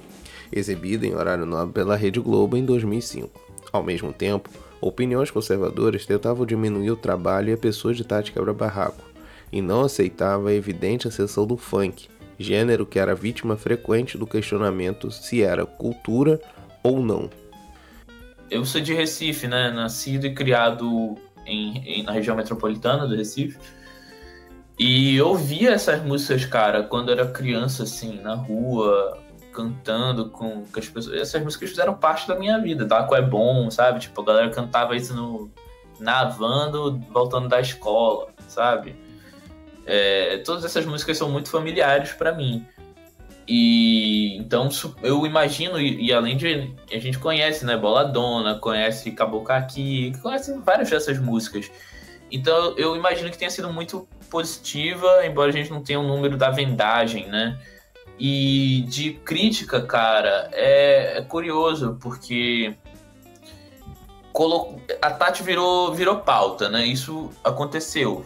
exibida 0.52 1.06
em 1.06 1.16
horário 1.16 1.46
nobre 1.46 1.74
pela 1.74 1.96
Rede 1.96 2.20
Globo 2.20 2.58
em 2.58 2.66
2005. 2.66 3.30
Ao 3.72 3.84
mesmo 3.84 4.12
tempo, 4.12 4.50
opiniões 4.82 5.30
conservadoras 5.32 6.06
tentavam 6.06 6.46
diminuir 6.46 6.92
o 6.92 6.96
trabalho 6.96 7.50
e 7.50 7.54
a 7.54 7.58
pessoa 7.58 7.94
de 7.94 8.04
Tati 8.04 8.32
Quebra-Barraco, 8.32 9.04
e 9.52 9.62
não 9.62 9.82
aceitava 9.82 10.50
a 10.50 10.54
evidente 10.54 11.08
ascensão 11.08 11.46
do 11.46 11.58
funk, 11.58 12.08
gênero 12.38 12.86
que 12.86 13.00
era 13.00 13.16
vítima 13.16 13.58
frequente 13.58 14.18
do 14.18 14.26
questionamento 14.26 15.12
se 15.12 15.42
era 15.42 15.66
cultura 15.66 16.40
ou 16.84 17.02
não. 17.02 17.30
Eu 18.50 18.66
sou 18.66 18.82
de 18.82 18.94
Recife, 18.94 19.48
né? 19.48 19.70
Nascido 19.70 20.26
e 20.26 20.34
criado 20.34 21.16
em, 21.46 21.78
em, 21.86 22.04
na 22.04 22.12
região 22.12 22.36
metropolitana 22.36 23.08
do 23.08 23.16
Recife. 23.16 23.58
E 24.78 25.18
eu 25.18 25.28
ouvia 25.28 25.72
essas 25.72 26.02
músicas, 26.02 26.46
cara, 26.46 26.84
quando 26.84 27.12
era 27.12 27.28
criança, 27.28 27.84
assim, 27.84 28.20
na 28.22 28.34
rua, 28.34 29.20
cantando 29.60 30.30
com, 30.30 30.64
com 30.66 30.80
as 30.80 30.88
pessoas. 30.88 31.20
Essas 31.20 31.44
músicas 31.44 31.70
fizeram 31.70 31.94
parte 31.94 32.28
da 32.28 32.36
minha 32.36 32.58
vida. 32.60 32.88
Taco 32.88 33.14
é 33.16 33.22
bom, 33.22 33.70
sabe? 33.70 34.00
Tipo, 34.00 34.22
a 34.22 34.26
galera 34.26 34.50
cantava 34.50 34.96
isso 34.96 35.14
no, 35.14 35.52
navando, 36.00 36.98
voltando 37.12 37.50
da 37.50 37.60
escola, 37.60 38.30
sabe? 38.48 38.96
É, 39.86 40.38
todas 40.46 40.64
essas 40.64 40.86
músicas 40.86 41.18
são 41.18 41.30
muito 41.30 41.50
familiares 41.50 42.14
para 42.14 42.32
mim. 42.32 42.66
E 43.48 44.38
então 44.38 44.70
eu 45.02 45.26
imagino, 45.26 45.80
e, 45.80 46.06
e, 46.06 46.14
além 46.14 46.38
de. 46.38 46.72
A 46.92 47.00
gente 47.00 47.18
conhece, 47.18 47.66
né? 47.66 47.76
Boladona, 47.76 48.56
conhece 48.60 49.12
Cabocaki, 49.12 50.14
conhece 50.22 50.58
várias 50.60 50.90
dessas 50.90 51.20
músicas. 51.20 51.70
Então 52.32 52.76
eu 52.78 52.96
imagino 52.96 53.30
que 53.32 53.38
tenha 53.38 53.50
sido 53.50 53.74
muito 53.74 54.08
positiva, 54.30 55.26
embora 55.26 55.50
a 55.50 55.52
gente 55.52 55.72
não 55.72 55.82
tenha 55.82 56.00
um 56.00 56.08
número 56.08 56.38
da 56.38 56.52
vendagem, 56.52 57.28
né? 57.28 57.60
E 58.20 58.84
de 58.88 59.14
crítica, 59.14 59.82
cara, 59.82 60.50
é, 60.52 61.20
é 61.20 61.22
curioso, 61.22 61.98
porque 62.02 62.76
a 65.02 65.12
Tati 65.12 65.42
virou, 65.44 65.94
virou 65.94 66.18
pauta, 66.18 66.70
né? 66.70 66.86
Isso 66.86 67.30
aconteceu. 67.44 68.26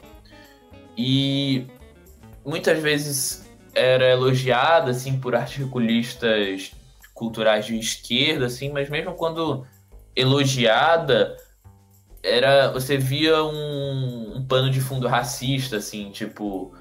E 0.98 1.68
muitas 2.46 2.80
vezes 2.80 3.50
era 3.74 4.10
elogiada 4.10 4.92
assim 4.92 5.20
por 5.20 5.36
articulistas 5.36 6.72
culturais 7.14 7.66
de 7.66 7.78
esquerda, 7.78 8.46
assim, 8.46 8.72
mas 8.72 8.90
mesmo 8.90 9.14
quando 9.14 9.66
elogiada, 10.16 11.36
era 12.22 12.72
você 12.72 12.98
via 12.98 13.44
um, 13.44 14.38
um 14.38 14.46
pano 14.46 14.70
de 14.70 14.80
fundo 14.80 15.08
racista, 15.08 15.78
assim, 15.78 16.12
tipo 16.12 16.74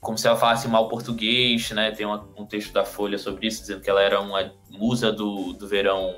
como 0.00 0.16
se 0.16 0.26
ela 0.26 0.36
falasse 0.36 0.68
mal 0.68 0.88
português, 0.88 1.70
né? 1.70 1.90
Tem 1.90 2.06
uma, 2.06 2.28
um 2.36 2.46
texto 2.46 2.72
da 2.72 2.84
Folha 2.84 3.18
sobre 3.18 3.46
isso, 3.46 3.60
dizendo 3.60 3.80
que 3.80 3.90
ela 3.90 4.02
era 4.02 4.20
uma 4.20 4.52
musa 4.70 5.12
do, 5.12 5.52
do 5.52 5.66
verão 5.66 6.16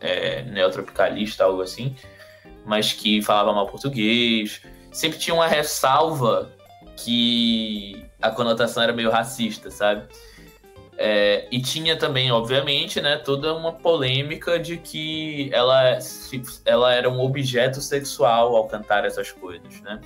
é, 0.00 0.42
neotropicalista, 0.42 1.44
algo 1.44 1.62
assim, 1.62 1.96
mas 2.64 2.92
que 2.92 3.22
falava 3.22 3.52
mal 3.52 3.66
português 3.66 4.62
sempre 4.94 5.18
tinha 5.18 5.34
uma 5.34 5.48
ressalva 5.48 6.50
que 6.96 8.06
a 8.22 8.30
conotação 8.30 8.82
era 8.82 8.92
meio 8.92 9.10
racista, 9.10 9.70
sabe? 9.70 10.06
É, 10.96 11.48
e 11.50 11.60
tinha 11.60 11.96
também, 11.96 12.30
obviamente, 12.30 13.00
né, 13.00 13.16
toda 13.16 13.52
uma 13.52 13.72
polêmica 13.72 14.60
de 14.60 14.76
que 14.78 15.50
ela, 15.52 15.98
ela 16.64 16.94
era 16.94 17.10
um 17.10 17.20
objeto 17.20 17.80
sexual 17.80 18.54
ao 18.54 18.68
cantar 18.68 19.04
essas 19.04 19.32
coisas, 19.32 19.80
né? 19.80 20.00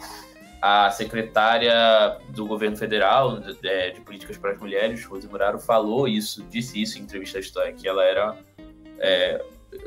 A 0.61 0.91
secretária 0.91 2.19
do 2.31 2.47
governo 2.47 2.77
federal 2.77 3.38
de, 3.38 3.93
de 3.93 4.00
Políticas 4.00 4.37
para 4.37 4.53
as 4.53 4.59
Mulheres, 4.59 5.05
Rose 5.05 5.29
Muraro, 5.29 5.59
falou 5.59 6.09
isso, 6.09 6.43
disse 6.45 6.83
isso 6.83 6.99
em 6.99 7.03
entrevista 7.03 7.38
à 7.38 7.41
história, 7.41 7.73
que 7.73 7.87
ela 7.87 8.05
era 8.05 8.37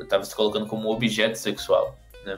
estava 0.00 0.22
é, 0.22 0.26
se 0.26 0.34
colocando 0.34 0.66
como 0.66 0.90
objeto 0.90 1.36
sexual, 1.36 1.96
né? 2.24 2.36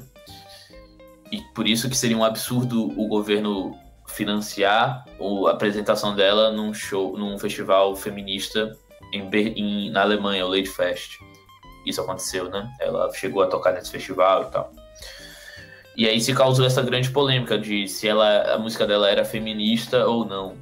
e 1.31 1.41
por 1.55 1.67
isso 1.67 1.89
que 1.89 1.97
seria 1.97 2.17
um 2.17 2.25
absurdo 2.25 2.93
o 3.01 3.09
governo 3.09 3.77
financiar 4.07 5.05
a 5.47 5.51
apresentação 5.51 6.15
dela 6.15 6.53
num 6.53 6.73
show, 6.73 7.17
num 7.17 7.39
festival 7.39 7.97
feminista 7.97 8.77
em, 9.13 9.29
em, 9.33 9.91
na 9.91 10.03
Alemanha, 10.03 10.47
o 10.47 10.49
Lady 10.49 10.69
Fest. 10.69 11.19
Isso 11.87 12.01
aconteceu, 12.01 12.49
né? 12.49 12.71
Ela 12.81 13.13
chegou 13.13 13.43
a 13.43 13.47
tocar 13.47 13.73
nesse 13.73 13.91
festival 13.91 14.45
e 14.45 14.51
tal. 14.51 14.73
E 15.97 16.09
aí 16.09 16.21
se 16.21 16.35
causou 16.35 16.67
essa 16.67 16.83
grande 16.83 17.11
polêmica 17.11 17.59
de 17.59 17.87
se 17.89 18.09
ela, 18.09 18.55
a 18.55 18.59
música 18.59 18.87
dela 18.87 19.09
era 19.09 19.25
feminista 19.25 20.07
ou 20.07 20.25
não. 20.25 20.57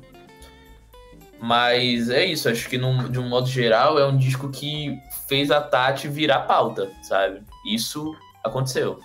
Mas 1.40 2.10
é 2.10 2.24
isso, 2.24 2.48
acho 2.48 2.68
que 2.68 2.78
num, 2.78 3.10
de 3.10 3.18
um 3.18 3.28
modo 3.28 3.48
geral 3.48 3.98
é 3.98 4.06
um 4.06 4.16
disco 4.16 4.48
que 4.50 4.96
fez 5.26 5.50
a 5.50 5.60
Tati 5.60 6.06
virar 6.06 6.42
pauta, 6.42 6.92
sabe? 7.02 7.42
Isso 7.66 8.14
aconteceu. 8.44 9.00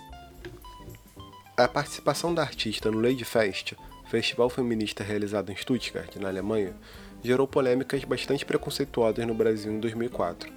A 1.56 1.66
participação 1.66 2.32
da 2.32 2.42
artista 2.42 2.90
no 2.90 3.00
Lady 3.00 3.24
Fest, 3.24 3.72
festival 4.06 4.48
feminista 4.48 5.02
realizado 5.02 5.50
em 5.50 5.56
Stuttgart, 5.56 6.14
na 6.16 6.28
Alemanha, 6.28 6.76
gerou 7.24 7.48
polêmicas 7.48 8.04
bastante 8.04 8.44
preconceituosas 8.44 9.26
no 9.26 9.34
Brasil 9.34 9.72
em 9.72 9.80
2004. 9.80 10.52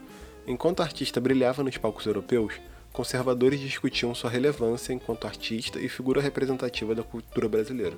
Enquanto 0.45 0.81
a 0.81 0.83
artista 0.83 1.19
brilhava 1.19 1.63
nos 1.63 1.77
palcos 1.77 2.05
europeus, 2.05 2.53
conservadores 2.91 3.59
discutiam 3.59 4.13
sua 4.13 4.29
relevância 4.29 4.93
enquanto 4.93 5.25
artista 5.25 5.79
e 5.79 5.87
figura 5.87 6.21
representativa 6.21 6.93
da 6.93 7.03
cultura 7.03 7.47
brasileira. 7.47 7.95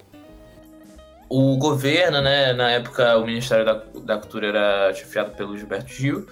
O 1.29 1.57
governo, 1.57 2.21
né, 2.21 2.53
na 2.53 2.69
época 2.71 3.17
o 3.17 3.25
Ministério 3.25 3.65
da, 3.65 3.83
da 4.01 4.17
Cultura 4.19 4.47
era 4.47 4.93
chefiado 4.93 5.31
pelo 5.31 5.57
Gilberto 5.57 5.91
Gil, 5.91 6.27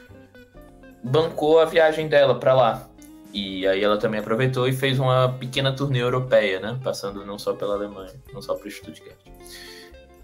bancou 1.03 1.59
a 1.59 1.65
viagem 1.65 2.07
dela 2.07 2.35
para 2.35 2.53
lá. 2.53 2.87
E 3.33 3.65
aí 3.65 3.83
ela 3.83 3.97
também 3.97 4.19
aproveitou 4.19 4.67
e 4.67 4.73
fez 4.73 4.99
uma 4.99 5.29
pequena 5.39 5.73
turnê 5.73 6.01
europeia, 6.01 6.59
né? 6.59 6.77
Passando 6.83 7.25
não 7.25 7.39
só 7.39 7.53
pela 7.53 7.75
Alemanha, 7.75 8.13
não 8.33 8.41
só 8.41 8.55
para 8.55 8.69
Stuttgart. 8.69 9.17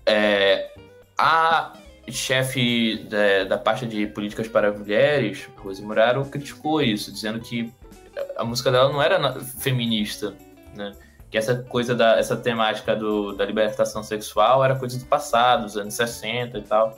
É, 0.06 0.72
a 1.18 1.74
chefe 2.10 3.06
da, 3.10 3.46
da 3.46 3.58
pasta 3.58 3.86
de 3.86 4.08
políticas 4.08 4.48
para 4.48 4.72
mulheres, 4.72 5.50
Rose 5.58 5.82
Muraro, 5.82 6.26
criticou 6.26 6.82
isso, 6.82 7.12
dizendo 7.12 7.40
que 7.40 7.72
a 8.38 8.44
música 8.44 8.72
dela 8.72 8.92
não 8.92 9.02
era 9.02 9.40
feminista, 9.42 10.34
né? 10.76 10.94
Que 11.30 11.38
essa 11.38 11.56
coisa 11.56 11.94
da 11.94 12.18
essa 12.18 12.38
temática 12.38 12.96
do, 12.96 13.34
da 13.34 13.46
libertação 13.46 14.02
sexual 14.04 14.64
era 14.64 14.76
coisa 14.76 14.98
do 14.98 15.06
passado, 15.06 15.64
dos 15.64 15.76
anos 15.76 15.94
60 15.94 16.58
e 16.58 16.62
tal. 16.62 16.98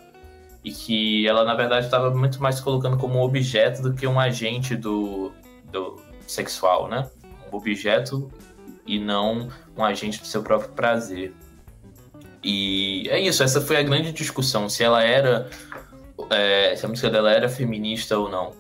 E 0.64 0.72
que 0.72 1.28
ela, 1.28 1.46
na 1.46 1.56
verdade, 1.56 1.86
estava 1.86 2.12
muito 2.12 2.42
mais 2.42 2.60
colocando 2.60 2.98
como 2.98 3.16
um 3.16 3.22
objeto 3.22 3.82
do 3.82 3.94
que 3.94 4.06
um 4.06 4.20
agente 4.20 4.76
do, 4.76 5.32
do 5.72 5.96
sexual, 6.28 6.88
né? 6.88 7.10
Um 7.52 7.56
objeto 7.56 8.30
e 8.86 9.00
não 9.00 9.50
um 9.76 9.84
agente 9.84 10.20
do 10.20 10.28
seu 10.28 10.44
próprio 10.44 10.72
prazer. 10.72 11.34
E 12.44 13.08
é 13.10 13.20
isso, 13.20 13.44
essa 13.44 13.62
foi 13.62 13.78
a 13.78 13.84
grande 13.84 14.12
discussão, 14.12 14.70
se 14.70 14.84
ela 14.84 15.04
era. 15.04 15.50
É, 16.30 16.76
se 16.76 16.86
a 16.86 16.90
música 16.90 17.10
dela 17.10 17.32
era 17.32 17.50
feminista 17.50 18.18
ou 18.18 18.30
não. 18.30 18.54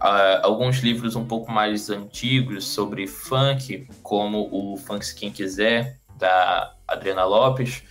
Uh, 0.00 0.42
alguns 0.42 0.78
livros 0.78 1.16
um 1.16 1.24
pouco 1.24 1.50
mais 1.50 1.88
antigos 1.88 2.66
sobre 2.66 3.06
funk, 3.06 3.88
como 4.02 4.48
o 4.52 4.76
Funk 4.76 5.14
Quem 5.14 5.30
Quiser, 5.30 5.98
da 6.18 6.74
Adriana 6.86 7.24
Lopes, 7.24 7.82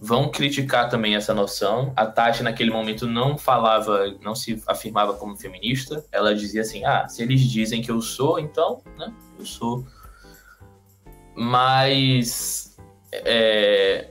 vão 0.00 0.28
criticar 0.28 0.88
também 0.88 1.14
essa 1.14 1.32
noção. 1.32 1.92
A 1.96 2.06
Tati, 2.06 2.42
naquele 2.42 2.70
momento, 2.70 3.06
não 3.06 3.38
falava, 3.38 4.14
não 4.22 4.34
se 4.34 4.62
afirmava 4.66 5.14
como 5.14 5.36
feminista. 5.36 6.04
Ela 6.12 6.34
dizia 6.34 6.62
assim: 6.62 6.84
ah, 6.84 7.08
se 7.08 7.22
eles 7.22 7.40
dizem 7.40 7.80
que 7.80 7.90
eu 7.90 8.00
sou, 8.00 8.38
então, 8.38 8.82
né, 8.98 9.12
eu 9.38 9.44
sou. 9.44 9.86
Mas. 11.34 12.76
É, 13.12 14.08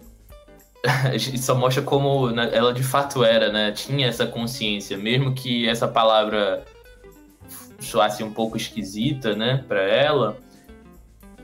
só 1.38 1.56
mostra 1.56 1.82
como 1.82 2.30
né, 2.32 2.50
ela 2.54 2.74
de 2.74 2.84
fato 2.84 3.24
era, 3.24 3.52
né? 3.52 3.72
Tinha 3.72 4.08
essa 4.08 4.26
consciência, 4.26 4.98
mesmo 4.98 5.34
que 5.34 5.68
essa 5.68 5.88
palavra 5.88 6.66
soasse 7.80 8.24
um 8.24 8.32
pouco 8.32 8.58
esquisita, 8.58 9.36
né, 9.36 9.64
para 9.68 9.82
ela. 9.82 10.38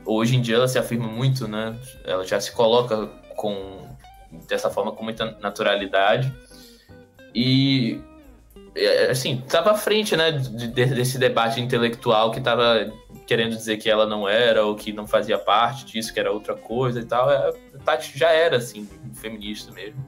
Hoje 0.04 0.36
em 0.36 0.40
dia 0.40 0.56
ela 0.56 0.68
se 0.68 0.78
afirma 0.78 1.06
muito, 1.06 1.46
né? 1.46 1.76
Ela 2.04 2.26
já 2.26 2.40
se 2.40 2.50
coloca 2.52 3.06
com 3.36 3.82
dessa 4.48 4.70
forma 4.70 4.92
com 4.92 5.04
muita 5.04 5.38
naturalidade. 5.40 6.32
E 7.34 8.00
é, 8.74 9.10
assim, 9.10 9.42
estava 9.44 9.72
à 9.72 9.74
frente, 9.74 10.16
né, 10.16 10.32
desse 10.32 11.18
debate 11.18 11.60
intelectual 11.60 12.30
que 12.30 12.38
estava 12.38 12.90
querendo 13.26 13.54
dizer 13.54 13.76
que 13.76 13.88
ela 13.88 14.06
não 14.06 14.28
era 14.28 14.64
ou 14.64 14.74
que 14.74 14.92
não 14.92 15.06
fazia 15.06 15.38
parte 15.38 15.84
disso, 15.84 16.12
que 16.12 16.18
era 16.18 16.32
outra 16.32 16.54
coisa 16.54 17.00
e 17.00 17.04
tal. 17.04 17.30
É, 17.30 17.50
a 17.74 17.78
Tati 17.84 18.18
já 18.18 18.30
era 18.30 18.56
assim, 18.56 18.88
feminista 19.14 19.70
mesmo. 19.72 20.04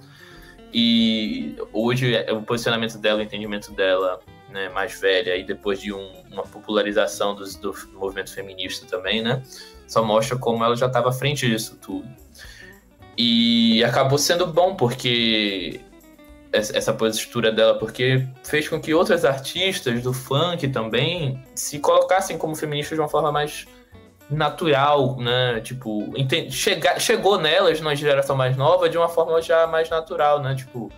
E 0.73 1.57
hoje 1.73 2.15
é, 2.17 2.33
o 2.33 2.43
posicionamento 2.43 2.99
dela, 2.99 3.21
o 3.21 3.23
entendimento 3.23 3.71
dela 3.73 4.21
né, 4.55 4.69
mais 4.69 4.99
velha, 5.01 5.37
e 5.37 5.43
depois 5.43 5.81
de 5.81 5.93
um, 5.93 6.13
uma 6.31 6.45
popularização 6.45 7.35
do, 7.35 7.45
do 7.45 7.75
movimento 7.93 8.33
feminista 8.33 8.87
também, 8.87 9.21
né? 9.21 9.43
Só 9.89 10.03
mostra 10.05 10.39
como 10.39 10.63
ela 10.65 10.77
já 10.77 10.87
estava 10.87 11.09
à 11.09 11.13
frente 11.13 11.45
disso 11.49 11.77
tudo. 11.83 12.09
E 13.19 13.83
acabou 13.83 14.17
sendo 14.17 14.47
bom, 14.47 14.77
porque 14.77 15.81
essa 16.53 16.93
postura 16.93 17.51
dela, 17.51 17.77
porque 17.77 18.29
fez 18.45 18.69
com 18.69 18.81
que 18.81 18.95
outras 18.95 19.25
artistas 19.25 20.01
do 20.05 20.13
funk 20.13 20.69
também 20.69 21.43
se 21.53 21.81
colocassem 21.81 22.39
como 22.39 22.55
feministas 22.55 22.97
de 22.97 23.03
uma 23.03 23.09
forma 23.09 23.33
mais 23.33 23.67
natural, 24.31 25.17
né? 25.17 25.61
Tipo, 25.63 26.13
chega, 26.49 27.01
chegou 27.01 27.41
nelas, 27.41 27.81
numa 27.81 27.97
geração 27.97 28.37
mais 28.37 28.57
nova, 28.57 28.89
de 28.89 28.97
uma 28.97 29.09
forma 29.09 29.43
já 29.43 29.67
mais 29.67 29.91
natural, 29.91 30.41
né? 30.41 30.55
Tipo, 30.55 30.93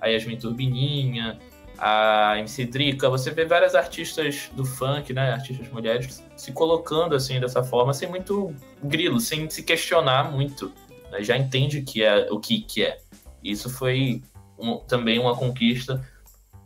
a 0.00 0.06
Yasmin 0.06 0.38
Turbininha, 0.38 1.38
a 1.84 2.38
MC 2.38 2.64
Drica, 2.66 3.10
você 3.10 3.32
vê 3.32 3.44
várias 3.44 3.74
artistas 3.74 4.48
do 4.52 4.64
funk, 4.64 5.12
né? 5.12 5.32
Artistas 5.32 5.68
mulheres 5.68 6.22
se 6.36 6.52
colocando 6.52 7.16
assim 7.16 7.40
dessa 7.40 7.64
forma, 7.64 7.92
sem 7.92 8.08
muito 8.08 8.54
grilo, 8.84 9.18
sem 9.18 9.50
se 9.50 9.64
questionar 9.64 10.30
muito. 10.30 10.72
Né? 11.10 11.24
Já 11.24 11.36
entende 11.36 11.82
que 11.82 12.04
é, 12.04 12.30
o 12.30 12.38
que, 12.38 12.60
que 12.60 12.84
é. 12.84 13.00
Isso 13.42 13.68
foi 13.68 14.22
um, 14.56 14.76
também 14.76 15.18
uma 15.18 15.34
conquista, 15.34 16.08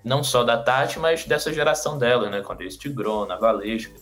não 0.04 0.22
só 0.22 0.44
da 0.44 0.58
Tati, 0.58 0.98
mas 0.98 1.24
dessa 1.24 1.50
geração 1.50 1.96
dela, 1.96 2.28
né? 2.28 2.42
Com 2.42 2.52
a 2.52 2.54
Deise 2.54 2.78
Tigrona, 2.78 3.38
Valesca. 3.38 3.98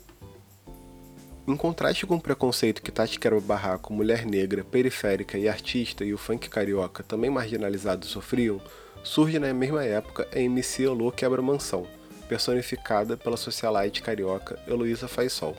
Em 1.47 1.57
contraste 1.57 2.07
com 2.07 2.17
o 2.17 2.21
preconceito 2.21 2.83
que 2.83 2.91
Tati 2.91 3.21
Quero 3.21 3.41
Barraco, 3.41 3.93
mulher 3.93 4.27
negra, 4.27 4.65
periférica 4.65 5.39
e 5.39 5.49
artista 5.49 6.05
e 6.05 6.13
o 6.13 6.19
funk 6.19 6.49
carioca, 6.49 7.05
também 7.05 7.31
marginalizados, 7.31 8.09
sofriam, 8.09 8.61
surge 9.05 9.39
na 9.39 9.53
mesma 9.53 9.85
época 9.85 10.27
a 10.33 10.39
MC 10.39 10.85
Elô 10.85 11.13
Quebra 11.13 11.43
Mansão, 11.43 11.87
personificada 12.27 13.17
pela 13.17 13.37
socialite 13.37 14.03
carioca 14.03 14.59
Heloísa 14.67 15.07
Faisol. 15.07 15.55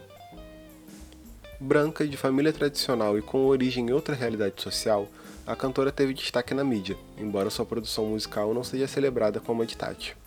Branca, 1.60 2.06
de 2.06 2.18
família 2.18 2.52
tradicional 2.52 3.18
e 3.18 3.22
com 3.22 3.46
origem 3.46 3.88
em 3.88 3.94
outra 3.94 4.16
realidade 4.16 4.62
social, 4.62 5.08
a 5.48 5.56
cantora 5.56 5.92
teve 5.92 6.14
destaque 6.14 6.54
na 6.54 6.64
mídia, 6.64 6.98
embora 7.18 7.52
sua 7.52 7.66
produção 7.66 8.08
musical 8.08 8.54
não 8.54 8.64
seja 8.64 8.88
celebrada 8.88 9.40
como 9.40 9.62
a 9.62 9.66
de 9.66 9.78
Tati. 9.78 10.18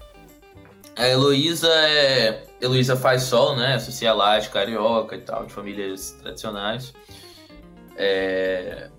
A 0.97 1.07
Heloísa 1.07 1.69
é. 1.69 2.45
Heloísa 2.61 2.97
faz 2.97 3.23
sol, 3.25 3.57
né? 3.57 3.79
Socialite, 3.79 4.49
carioca 4.49 5.15
e 5.17 5.21
tal, 5.21 5.45
de 5.45 5.53
famílias 5.53 6.13
tradicionais. 6.21 6.93
É... 7.97 8.91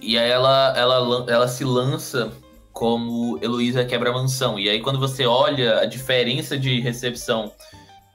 E 0.00 0.16
aí 0.18 0.30
ela, 0.30 0.74
ela, 0.76 1.26
ela 1.28 1.48
se 1.48 1.64
lança 1.64 2.32
como 2.72 3.38
Heloísa 3.42 3.84
Quebra 3.84 4.12
Mansão. 4.12 4.58
E 4.58 4.68
aí, 4.68 4.80
quando 4.80 4.98
você 4.98 5.26
olha 5.26 5.80
a 5.80 5.86
diferença 5.86 6.58
de 6.58 6.80
recepção 6.80 7.52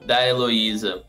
da 0.04 0.26
Heloísa 0.26 1.04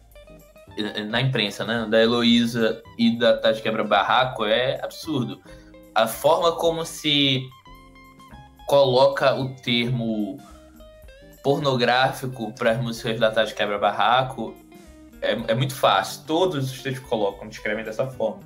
na 1.08 1.22
imprensa, 1.22 1.66
né? 1.66 1.88
Da 1.90 2.02
Heloísa 2.02 2.82
e 2.98 3.18
da 3.18 3.38
Tati 3.38 3.62
Quebra 3.62 3.84
Barraco 3.84 4.46
é 4.46 4.80
absurdo. 4.84 5.42
A 5.94 6.08
forma 6.08 6.52
como 6.52 6.86
se 6.86 7.48
coloca 8.68 9.34
o 9.36 9.56
termo 9.56 10.38
pornográfico 11.44 12.54
para 12.54 12.72
as 12.72 12.82
músicas 12.82 13.20
da 13.20 13.32
Tati 13.32 13.56
Quebra 13.56 13.80
Barraco 13.80 14.54
é, 15.22 15.32
é 15.48 15.56
muito 15.56 15.74
fácil. 15.74 16.24
Todos 16.28 16.72
os 16.72 16.82
textos 16.84 17.08
colocam, 17.08 17.48
escrevem 17.48 17.84
dessa 17.84 18.06
forma. 18.06 18.42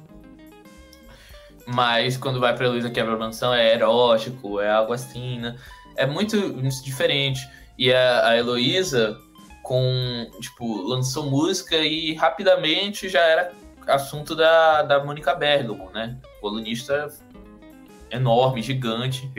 Mas 1.73 2.17
quando 2.17 2.39
vai 2.39 2.55
pra 2.55 2.69
Luísa 2.69 2.89
Quebra 2.89 3.17
Mansão 3.17 3.53
é 3.53 3.73
erótico, 3.73 4.59
é 4.59 4.69
algo 4.69 4.93
assim, 4.93 5.39
né? 5.39 5.55
É 5.95 6.05
muito, 6.05 6.35
muito 6.37 6.83
diferente. 6.83 7.47
E 7.77 7.93
a, 7.93 8.27
a 8.29 8.37
Heloísa, 8.37 9.17
com, 9.63 10.29
tipo, 10.39 10.81
lançou 10.83 11.29
música 11.29 11.77
e 11.77 12.13
rapidamente 12.13 13.07
já 13.09 13.21
era 13.21 13.51
assunto 13.87 14.35
da, 14.35 14.83
da 14.83 15.03
Mônica 15.03 15.33
Bergamo, 15.33 15.89
né? 15.91 16.17
Colunista 16.39 17.07
enorme, 18.09 18.61
gigante, 18.61 19.31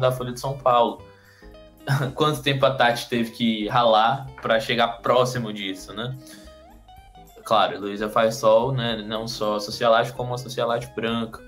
da 0.00 0.12
Folha 0.12 0.32
de 0.32 0.40
São 0.40 0.56
Paulo. 0.56 1.02
Quanto 2.14 2.42
tempo 2.42 2.64
a 2.64 2.70
Tati 2.70 3.08
teve 3.08 3.32
que 3.32 3.68
ralar 3.68 4.26
para 4.40 4.60
chegar 4.60 5.00
próximo 5.02 5.52
disso, 5.52 5.92
né? 5.92 6.16
Claro, 7.44 7.80
Luísa 7.80 8.08
faz 8.08 8.36
sol, 8.36 8.72
né? 8.72 9.02
Não 9.06 9.26
só 9.26 9.56
a 9.56 9.60
socialite, 9.60 10.12
como 10.12 10.34
a 10.34 10.38
socialite 10.38 10.88
branca. 10.94 11.40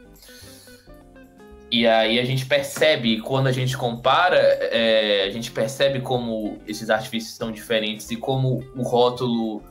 E 1.70 1.86
aí 1.86 2.20
a 2.20 2.24
gente 2.24 2.46
percebe, 2.46 3.20
quando 3.20 3.48
a 3.48 3.52
gente 3.52 3.76
compara, 3.76 4.36
é, 4.36 5.24
a 5.24 5.30
gente 5.30 5.50
percebe 5.50 6.00
como 6.00 6.58
esses 6.68 6.88
artifícios 6.88 7.34
são 7.34 7.50
diferentes 7.50 8.10
e 8.10 8.16
como 8.16 8.62
o 8.76 8.82
rótulo 8.82 9.62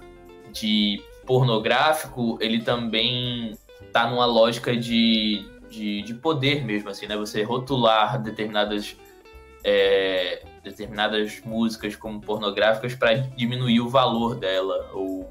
de 0.51 1.01
pornográfico, 1.25 2.37
ele 2.41 2.61
também 2.61 3.57
tá 3.93 4.09
numa 4.09 4.25
lógica 4.25 4.75
de, 4.75 5.45
de, 5.69 6.01
de 6.01 6.13
poder 6.15 6.65
mesmo, 6.65 6.89
assim, 6.89 7.07
né? 7.07 7.15
Você 7.15 7.41
rotular 7.43 8.21
determinadas, 8.21 8.97
é, 9.63 10.43
determinadas 10.61 11.41
músicas 11.45 11.95
como 11.95 12.19
pornográficas 12.19 12.95
para 12.95 13.13
diminuir 13.13 13.79
o 13.79 13.87
valor 13.87 14.35
dela, 14.35 14.89
ou 14.93 15.29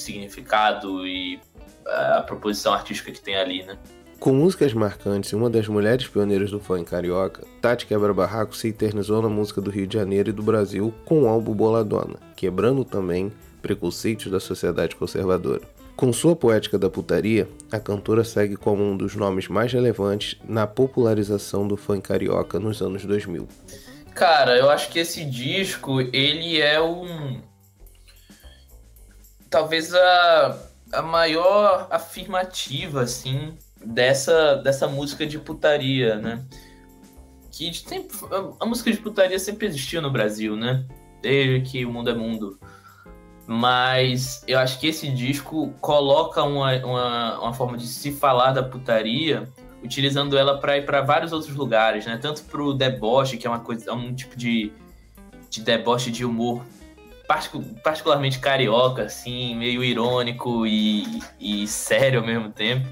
significado 0.00 1.06
e 1.06 1.40
a 1.86 2.22
proposição 2.22 2.72
artística 2.72 3.10
que 3.10 3.20
tem 3.20 3.36
ali, 3.36 3.62
né? 3.62 3.78
Com 4.18 4.34
músicas 4.34 4.74
marcantes 4.74 5.30
e 5.30 5.34
uma 5.34 5.48
das 5.48 5.66
mulheres 5.66 6.06
pioneiras 6.06 6.50
do 6.50 6.60
funk 6.60 6.84
carioca, 6.84 7.42
Tati 7.62 7.86
Quebra 7.86 8.12
Barraco 8.12 8.54
se 8.54 8.68
eternizou 8.68 9.22
na 9.22 9.30
música 9.30 9.62
do 9.62 9.70
Rio 9.70 9.86
de 9.86 9.94
Janeiro 9.96 10.28
e 10.28 10.32
do 10.32 10.42
Brasil 10.42 10.92
com 11.06 11.22
o 11.22 11.26
álbum 11.26 11.54
Boladona, 11.54 12.16
quebrando 12.36 12.84
também 12.84 13.32
preconceitos 13.62 14.30
da 14.30 14.38
sociedade 14.38 14.94
conservadora. 14.94 15.62
Com 15.96 16.12
sua 16.12 16.36
poética 16.36 16.78
da 16.78 16.90
putaria, 16.90 17.48
a 17.72 17.78
cantora 17.80 18.22
segue 18.22 18.56
como 18.56 18.82
um 18.82 18.96
dos 18.96 19.14
nomes 19.14 19.48
mais 19.48 19.72
relevantes 19.72 20.38
na 20.46 20.66
popularização 20.66 21.66
do 21.66 21.76
funk 21.76 22.08
carioca 22.08 22.58
nos 22.58 22.82
anos 22.82 23.04
2000. 23.04 23.48
Cara, 24.14 24.56
eu 24.56 24.68
acho 24.70 24.90
que 24.90 24.98
esse 24.98 25.24
disco, 25.24 26.00
ele 26.12 26.60
é 26.60 26.80
um 26.80 27.40
talvez 29.50 29.92
a, 29.92 30.58
a 30.92 31.02
maior 31.02 31.88
afirmativa, 31.90 33.02
assim, 33.02 33.54
dessa, 33.84 34.54
dessa 34.56 34.86
música 34.86 35.26
de 35.26 35.38
putaria, 35.38 36.14
né? 36.16 36.42
Que 37.50 37.74
sempre, 37.74 38.16
a, 38.30 38.64
a 38.64 38.66
música 38.66 38.90
de 38.92 38.98
putaria 38.98 39.38
sempre 39.38 39.66
existiu 39.66 40.00
no 40.00 40.10
Brasil, 40.10 40.56
né? 40.56 40.86
Desde 41.20 41.68
que 41.68 41.84
o 41.84 41.92
mundo 41.92 42.08
é 42.08 42.14
mundo. 42.14 42.58
Mas 43.46 44.44
eu 44.46 44.60
acho 44.60 44.78
que 44.78 44.86
esse 44.86 45.10
disco 45.10 45.74
coloca 45.80 46.40
uma, 46.44 46.72
uma, 46.86 47.40
uma 47.40 47.52
forma 47.52 47.76
de 47.76 47.86
se 47.88 48.12
falar 48.12 48.52
da 48.52 48.62
putaria, 48.62 49.48
utilizando 49.82 50.38
ela 50.38 50.58
para 50.58 50.78
ir 50.78 50.86
para 50.86 51.00
vários 51.00 51.32
outros 51.32 51.56
lugares, 51.56 52.06
né? 52.06 52.16
Tanto 52.16 52.44
para 52.44 52.62
o 52.62 52.72
deboche, 52.72 53.36
que 53.36 53.48
é 53.48 53.50
uma 53.50 53.58
coisa, 53.58 53.90
é 53.90 53.92
um 53.92 54.14
tipo 54.14 54.36
de, 54.36 54.72
de 55.50 55.60
deboche 55.62 56.12
de 56.12 56.24
humor 56.24 56.64
particularmente 57.82 58.38
carioca, 58.38 59.04
assim, 59.04 59.54
meio 59.54 59.84
irônico 59.84 60.66
e, 60.66 61.22
e 61.38 61.66
sério 61.66 62.20
ao 62.20 62.26
mesmo 62.26 62.50
tempo. 62.50 62.88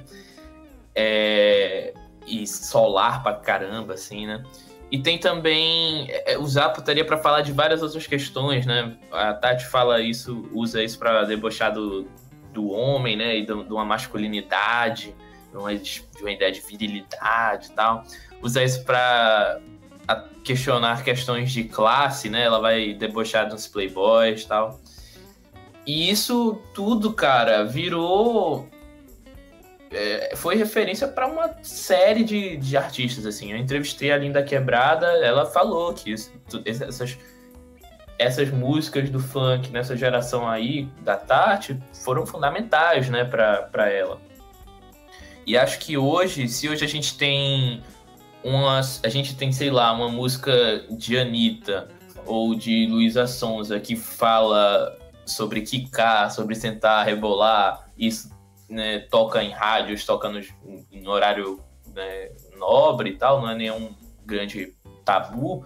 É, 0.94 1.92
e 2.26 2.46
solar 2.46 3.22
pra 3.22 3.34
caramba, 3.34 3.94
assim, 3.94 4.26
né? 4.26 4.42
E 4.90 4.98
tem 4.98 5.18
também 5.18 6.08
é, 6.10 6.38
usar 6.38 6.70
putaria 6.70 7.04
para 7.04 7.18
falar 7.18 7.42
de 7.42 7.52
várias 7.52 7.82
outras 7.82 8.06
questões, 8.06 8.64
né? 8.64 8.96
A 9.12 9.34
Tati 9.34 9.66
fala 9.66 10.00
isso, 10.00 10.48
usa 10.52 10.82
isso 10.82 10.98
para 10.98 11.24
debochar 11.24 11.72
do, 11.72 12.08
do 12.52 12.70
homem, 12.70 13.16
né? 13.16 13.36
E 13.36 13.44
de 13.44 13.52
uma 13.52 13.84
masculinidade, 13.84 15.14
de 15.50 15.56
uma, 15.56 15.74
de 15.74 16.02
uma 16.20 16.30
ideia 16.30 16.50
de 16.50 16.60
virilidade 16.60 17.68
e 17.68 17.72
tal. 17.72 18.04
Usa 18.42 18.62
isso 18.62 18.84
para 18.84 19.60
a 20.08 20.24
questionar 20.42 21.04
questões 21.04 21.52
de 21.52 21.64
classe, 21.64 22.30
né? 22.30 22.44
Ela 22.44 22.58
vai 22.58 22.94
debochar 22.94 23.46
dos 23.46 23.68
playboys 23.68 24.42
e 24.42 24.48
tal. 24.48 24.80
E 25.86 26.10
isso 26.10 26.60
tudo, 26.74 27.12
cara, 27.12 27.64
virou. 27.64 28.66
É, 29.90 30.34
foi 30.36 30.54
referência 30.54 31.08
para 31.08 31.26
uma 31.26 31.54
série 31.62 32.24
de, 32.24 32.56
de 32.56 32.76
artistas, 32.76 33.26
assim. 33.26 33.52
Eu 33.52 33.58
entrevistei 33.58 34.10
a 34.10 34.18
Linda 34.18 34.42
Quebrada, 34.42 35.06
ela 35.06 35.46
falou 35.46 35.94
que 35.94 36.12
isso, 36.12 36.30
essas, 36.64 37.16
essas 38.18 38.50
músicas 38.50 39.08
do 39.08 39.18
funk 39.18 39.70
nessa 39.70 39.96
geração 39.96 40.46
aí, 40.46 40.88
da 41.02 41.16
Tati, 41.16 41.78
foram 42.04 42.26
fundamentais, 42.26 43.08
né, 43.08 43.24
para 43.24 43.90
ela. 43.90 44.20
E 45.46 45.56
acho 45.56 45.78
que 45.78 45.96
hoje, 45.96 46.46
se 46.48 46.68
hoje 46.68 46.84
a 46.84 46.88
gente 46.88 47.16
tem 47.16 47.82
umas, 48.42 49.00
a 49.04 49.08
gente 49.08 49.36
tem, 49.36 49.52
sei 49.52 49.70
lá, 49.70 49.92
uma 49.92 50.08
música 50.08 50.84
de 50.90 51.18
Anitta 51.18 51.88
ou 52.26 52.54
de 52.54 52.86
Luísa 52.86 53.26
Sonza 53.26 53.80
que 53.80 53.96
fala 53.96 54.96
sobre 55.24 55.62
quicar, 55.62 56.30
sobre 56.30 56.54
sentar, 56.54 57.04
rebolar, 57.04 57.90
isso 57.96 58.30
né, 58.68 59.00
toca 59.00 59.42
em 59.42 59.50
rádios, 59.50 60.04
toca 60.04 60.28
no, 60.28 60.40
em 60.92 61.06
horário 61.06 61.60
né, 61.94 62.30
nobre 62.56 63.10
e 63.10 63.16
tal, 63.16 63.40
não 63.40 63.50
é 63.50 63.54
nenhum 63.54 63.94
grande 64.24 64.74
tabu. 65.04 65.64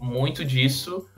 Muito 0.00 0.44
disso 0.44 1.08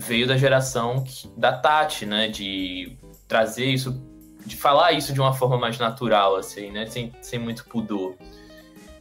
veio 0.00 0.26
da 0.26 0.36
geração 0.36 1.04
da 1.36 1.52
Tati, 1.52 2.06
né? 2.06 2.28
De 2.28 2.96
trazer 3.28 3.66
isso, 3.66 4.02
de 4.46 4.56
falar 4.56 4.92
isso 4.92 5.12
de 5.12 5.20
uma 5.20 5.32
forma 5.32 5.58
mais 5.58 5.78
natural, 5.78 6.36
assim, 6.36 6.70
né? 6.70 6.86
Sem, 6.86 7.12
sem 7.20 7.38
muito 7.38 7.64
pudor. 7.66 8.16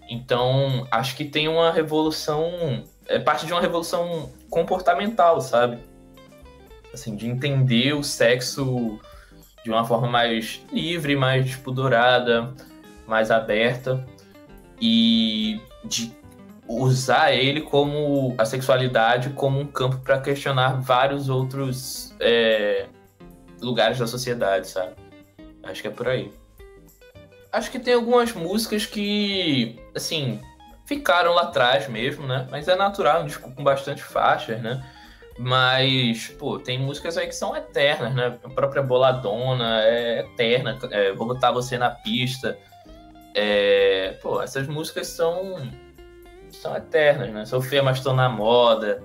Então, 0.09 0.87
acho 0.89 1.15
que 1.15 1.23
tem 1.23 1.47
uma 1.47 1.71
revolução, 1.71 2.83
é 3.07 3.19
parte 3.19 3.45
de 3.45 3.53
uma 3.53 3.61
revolução 3.61 4.31
comportamental, 4.49 5.39
sabe? 5.39 5.77
Assim, 6.91 7.15
de 7.15 7.27
entender 7.27 7.93
o 7.93 8.03
sexo 8.03 8.99
de 9.63 9.69
uma 9.69 9.85
forma 9.85 10.07
mais 10.07 10.65
livre, 10.73 11.15
mais 11.15 11.55
pudorada, 11.55 12.51
mais 13.07 13.29
aberta 13.29 14.03
e 14.81 15.61
de 15.85 16.11
usar 16.67 17.33
ele 17.33 17.61
como 17.61 18.33
a 18.37 18.45
sexualidade 18.45 19.31
como 19.31 19.59
um 19.59 19.65
campo 19.65 19.97
para 19.97 20.19
questionar 20.19 20.81
vários 20.81 21.29
outros 21.29 22.15
é, 22.19 22.87
lugares 23.61 23.99
da 23.99 24.07
sociedade, 24.07 24.67
sabe? 24.67 24.93
Acho 25.63 25.81
que 25.81 25.87
é 25.87 25.91
por 25.91 26.07
aí. 26.07 26.31
Acho 27.51 27.71
que 27.71 27.79
tem 27.79 27.93
algumas 27.93 28.33
músicas 28.33 28.85
que, 28.85 29.79
assim, 29.95 30.39
ficaram 30.85 31.33
lá 31.33 31.43
atrás 31.43 31.87
mesmo, 31.87 32.27
né? 32.27 32.47
Mas 32.51 32.67
é 32.67 32.75
natural, 32.75 33.23
um 33.23 33.25
disco 33.25 33.51
com 33.53 33.63
bastante 33.63 34.03
faixas, 34.03 34.61
né? 34.61 34.83
Mas, 35.37 36.27
pô, 36.37 36.59
tem 36.59 36.77
músicas 36.77 37.17
aí 37.17 37.25
que 37.27 37.35
são 37.35 37.55
eternas, 37.55 38.13
né? 38.13 38.37
A 38.43 38.49
própria 38.49 38.83
Boladona 38.83 39.81
é 39.83 40.19
eterna. 40.19 40.77
É, 40.91 41.13
Vou 41.13 41.27
botar 41.27 41.51
você 41.51 41.77
na 41.77 41.89
pista. 41.89 42.57
É, 43.33 44.17
pô, 44.21 44.41
essas 44.41 44.67
músicas 44.67 45.07
são 45.07 45.55
são 46.51 46.75
eternas, 46.75 47.31
né? 47.31 47.45
Sofia, 47.45 47.81
mas 47.81 48.01
tô 48.01 48.13
na 48.13 48.27
moda. 48.27 49.01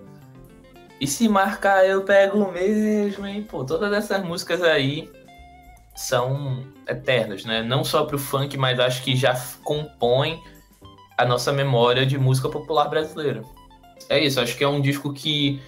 E 1.00 1.06
se 1.06 1.28
marcar 1.28 1.86
eu 1.86 2.02
pego 2.02 2.50
mesmo, 2.50 3.26
hein? 3.26 3.42
Pô, 3.42 3.64
todas 3.64 3.92
essas 3.92 4.22
músicas 4.24 4.62
aí 4.62 5.12
são 5.94 6.64
eternas, 6.88 7.44
né? 7.44 7.62
Não 7.62 7.84
só 7.84 8.04
pro 8.04 8.18
funk, 8.18 8.56
mas 8.56 8.80
acho 8.80 9.02
que 9.02 9.14
já 9.14 9.34
compõem 9.62 10.42
a 11.16 11.24
nossa 11.24 11.52
memória 11.52 12.04
de 12.04 12.18
música 12.18 12.48
popular 12.48 12.88
brasileira. 12.88 13.42
É 14.08 14.18
isso, 14.18 14.40
acho 14.40 14.56
que 14.56 14.64
é 14.64 14.68
um 14.68 14.80
disco 14.80 15.12
que 15.12 15.62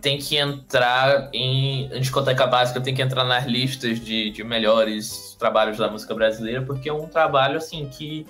tem 0.00 0.18
que 0.18 0.36
entrar 0.36 1.30
em 1.32 1.88
discoteca 2.00 2.46
básica, 2.46 2.80
tem 2.80 2.94
que 2.94 3.02
entrar 3.02 3.24
nas 3.24 3.44
listas 3.46 4.00
de, 4.00 4.30
de 4.30 4.42
melhores 4.42 5.36
trabalhos 5.38 5.78
da 5.78 5.88
música 5.88 6.12
brasileira, 6.14 6.62
porque 6.62 6.88
é 6.88 6.92
um 6.92 7.06
trabalho 7.06 7.56
assim 7.56 7.88
que 7.88 8.26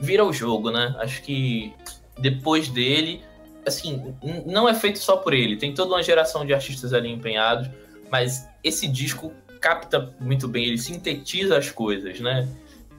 vira 0.00 0.24
o 0.24 0.32
jogo, 0.32 0.70
né? 0.70 0.96
Acho 0.98 1.22
que 1.22 1.72
depois 2.18 2.68
dele, 2.68 3.22
assim, 3.64 4.14
não 4.46 4.68
é 4.68 4.74
feito 4.74 4.98
só 4.98 5.18
por 5.18 5.32
ele, 5.32 5.56
tem 5.56 5.72
toda 5.72 5.92
uma 5.92 6.02
geração 6.02 6.44
de 6.44 6.52
artistas 6.52 6.92
ali 6.92 7.12
empenhados, 7.12 7.68
mas 8.10 8.48
esse 8.64 8.88
disco 8.88 9.32
capta 9.60 10.14
muito 10.20 10.46
bem, 10.48 10.66
ele 10.66 10.78
sintetiza 10.78 11.56
as 11.56 11.70
coisas, 11.70 12.20
né? 12.20 12.48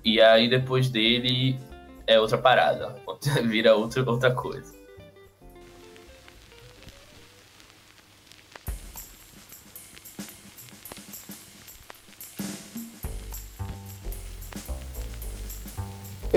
E 0.04 0.22
aí 0.22 0.50
depois 0.50 0.90
dele 0.90 1.58
é 2.06 2.20
outra 2.20 2.38
parada, 2.38 2.96
vira 3.44 3.76
outra, 3.76 4.10
outra 4.10 4.32
coisa. 4.32 4.78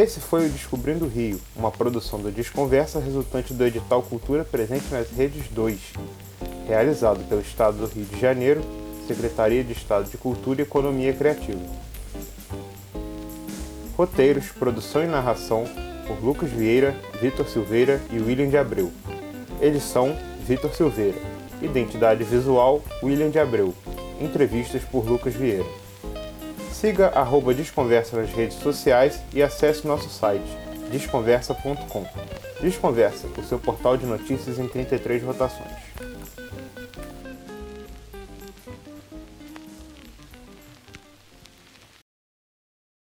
Esse 0.00 0.18
foi 0.18 0.46
o 0.46 0.48
Descobrindo 0.48 1.04
o 1.04 1.08
Rio, 1.08 1.38
uma 1.54 1.70
produção 1.70 2.20
do 2.22 2.30
Desconversa 2.30 2.98
resultante 2.98 3.52
do 3.52 3.66
edital 3.66 4.02
Cultura 4.02 4.44
Presente 4.44 4.86
nas 4.90 5.10
Redes 5.10 5.48
2, 5.48 5.78
realizado 6.66 7.22
pelo 7.28 7.42
Estado 7.42 7.76
do 7.76 7.86
Rio 7.86 8.06
de 8.06 8.18
Janeiro, 8.18 8.62
Secretaria 9.14 9.64
de 9.64 9.72
Estado 9.72 10.08
de 10.08 10.16
Cultura 10.16 10.60
e 10.60 10.62
Economia 10.62 11.12
Criativa. 11.12 11.58
Roteiros, 13.96 14.46
produção 14.50 15.02
e 15.02 15.08
narração 15.08 15.64
por 16.06 16.22
Lucas 16.24 16.48
Vieira, 16.48 16.94
Vitor 17.20 17.48
Silveira 17.48 18.00
e 18.12 18.20
William 18.20 18.48
de 18.48 18.56
Abreu. 18.56 18.92
Edição 19.60 20.16
Vitor 20.46 20.72
Silveira. 20.76 21.18
Identidade 21.60 22.22
visual 22.22 22.80
William 23.02 23.30
de 23.30 23.40
Abreu. 23.40 23.74
Entrevistas 24.20 24.84
por 24.84 25.04
Lucas 25.04 25.34
Vieira. 25.34 25.66
Siga 26.72 27.08
arroba 27.08 27.52
Desconversa 27.52 28.16
nas 28.16 28.30
redes 28.30 28.58
sociais 28.58 29.20
e 29.34 29.42
acesse 29.42 29.88
nosso 29.88 30.08
site 30.08 30.56
desconversa.com. 30.92 32.06
Desconversa, 32.60 33.26
o 33.36 33.42
seu 33.42 33.58
portal 33.58 33.96
de 33.96 34.06
notícias 34.06 34.58
em 34.58 34.68
33 34.68 35.22
rotações. 35.24 36.09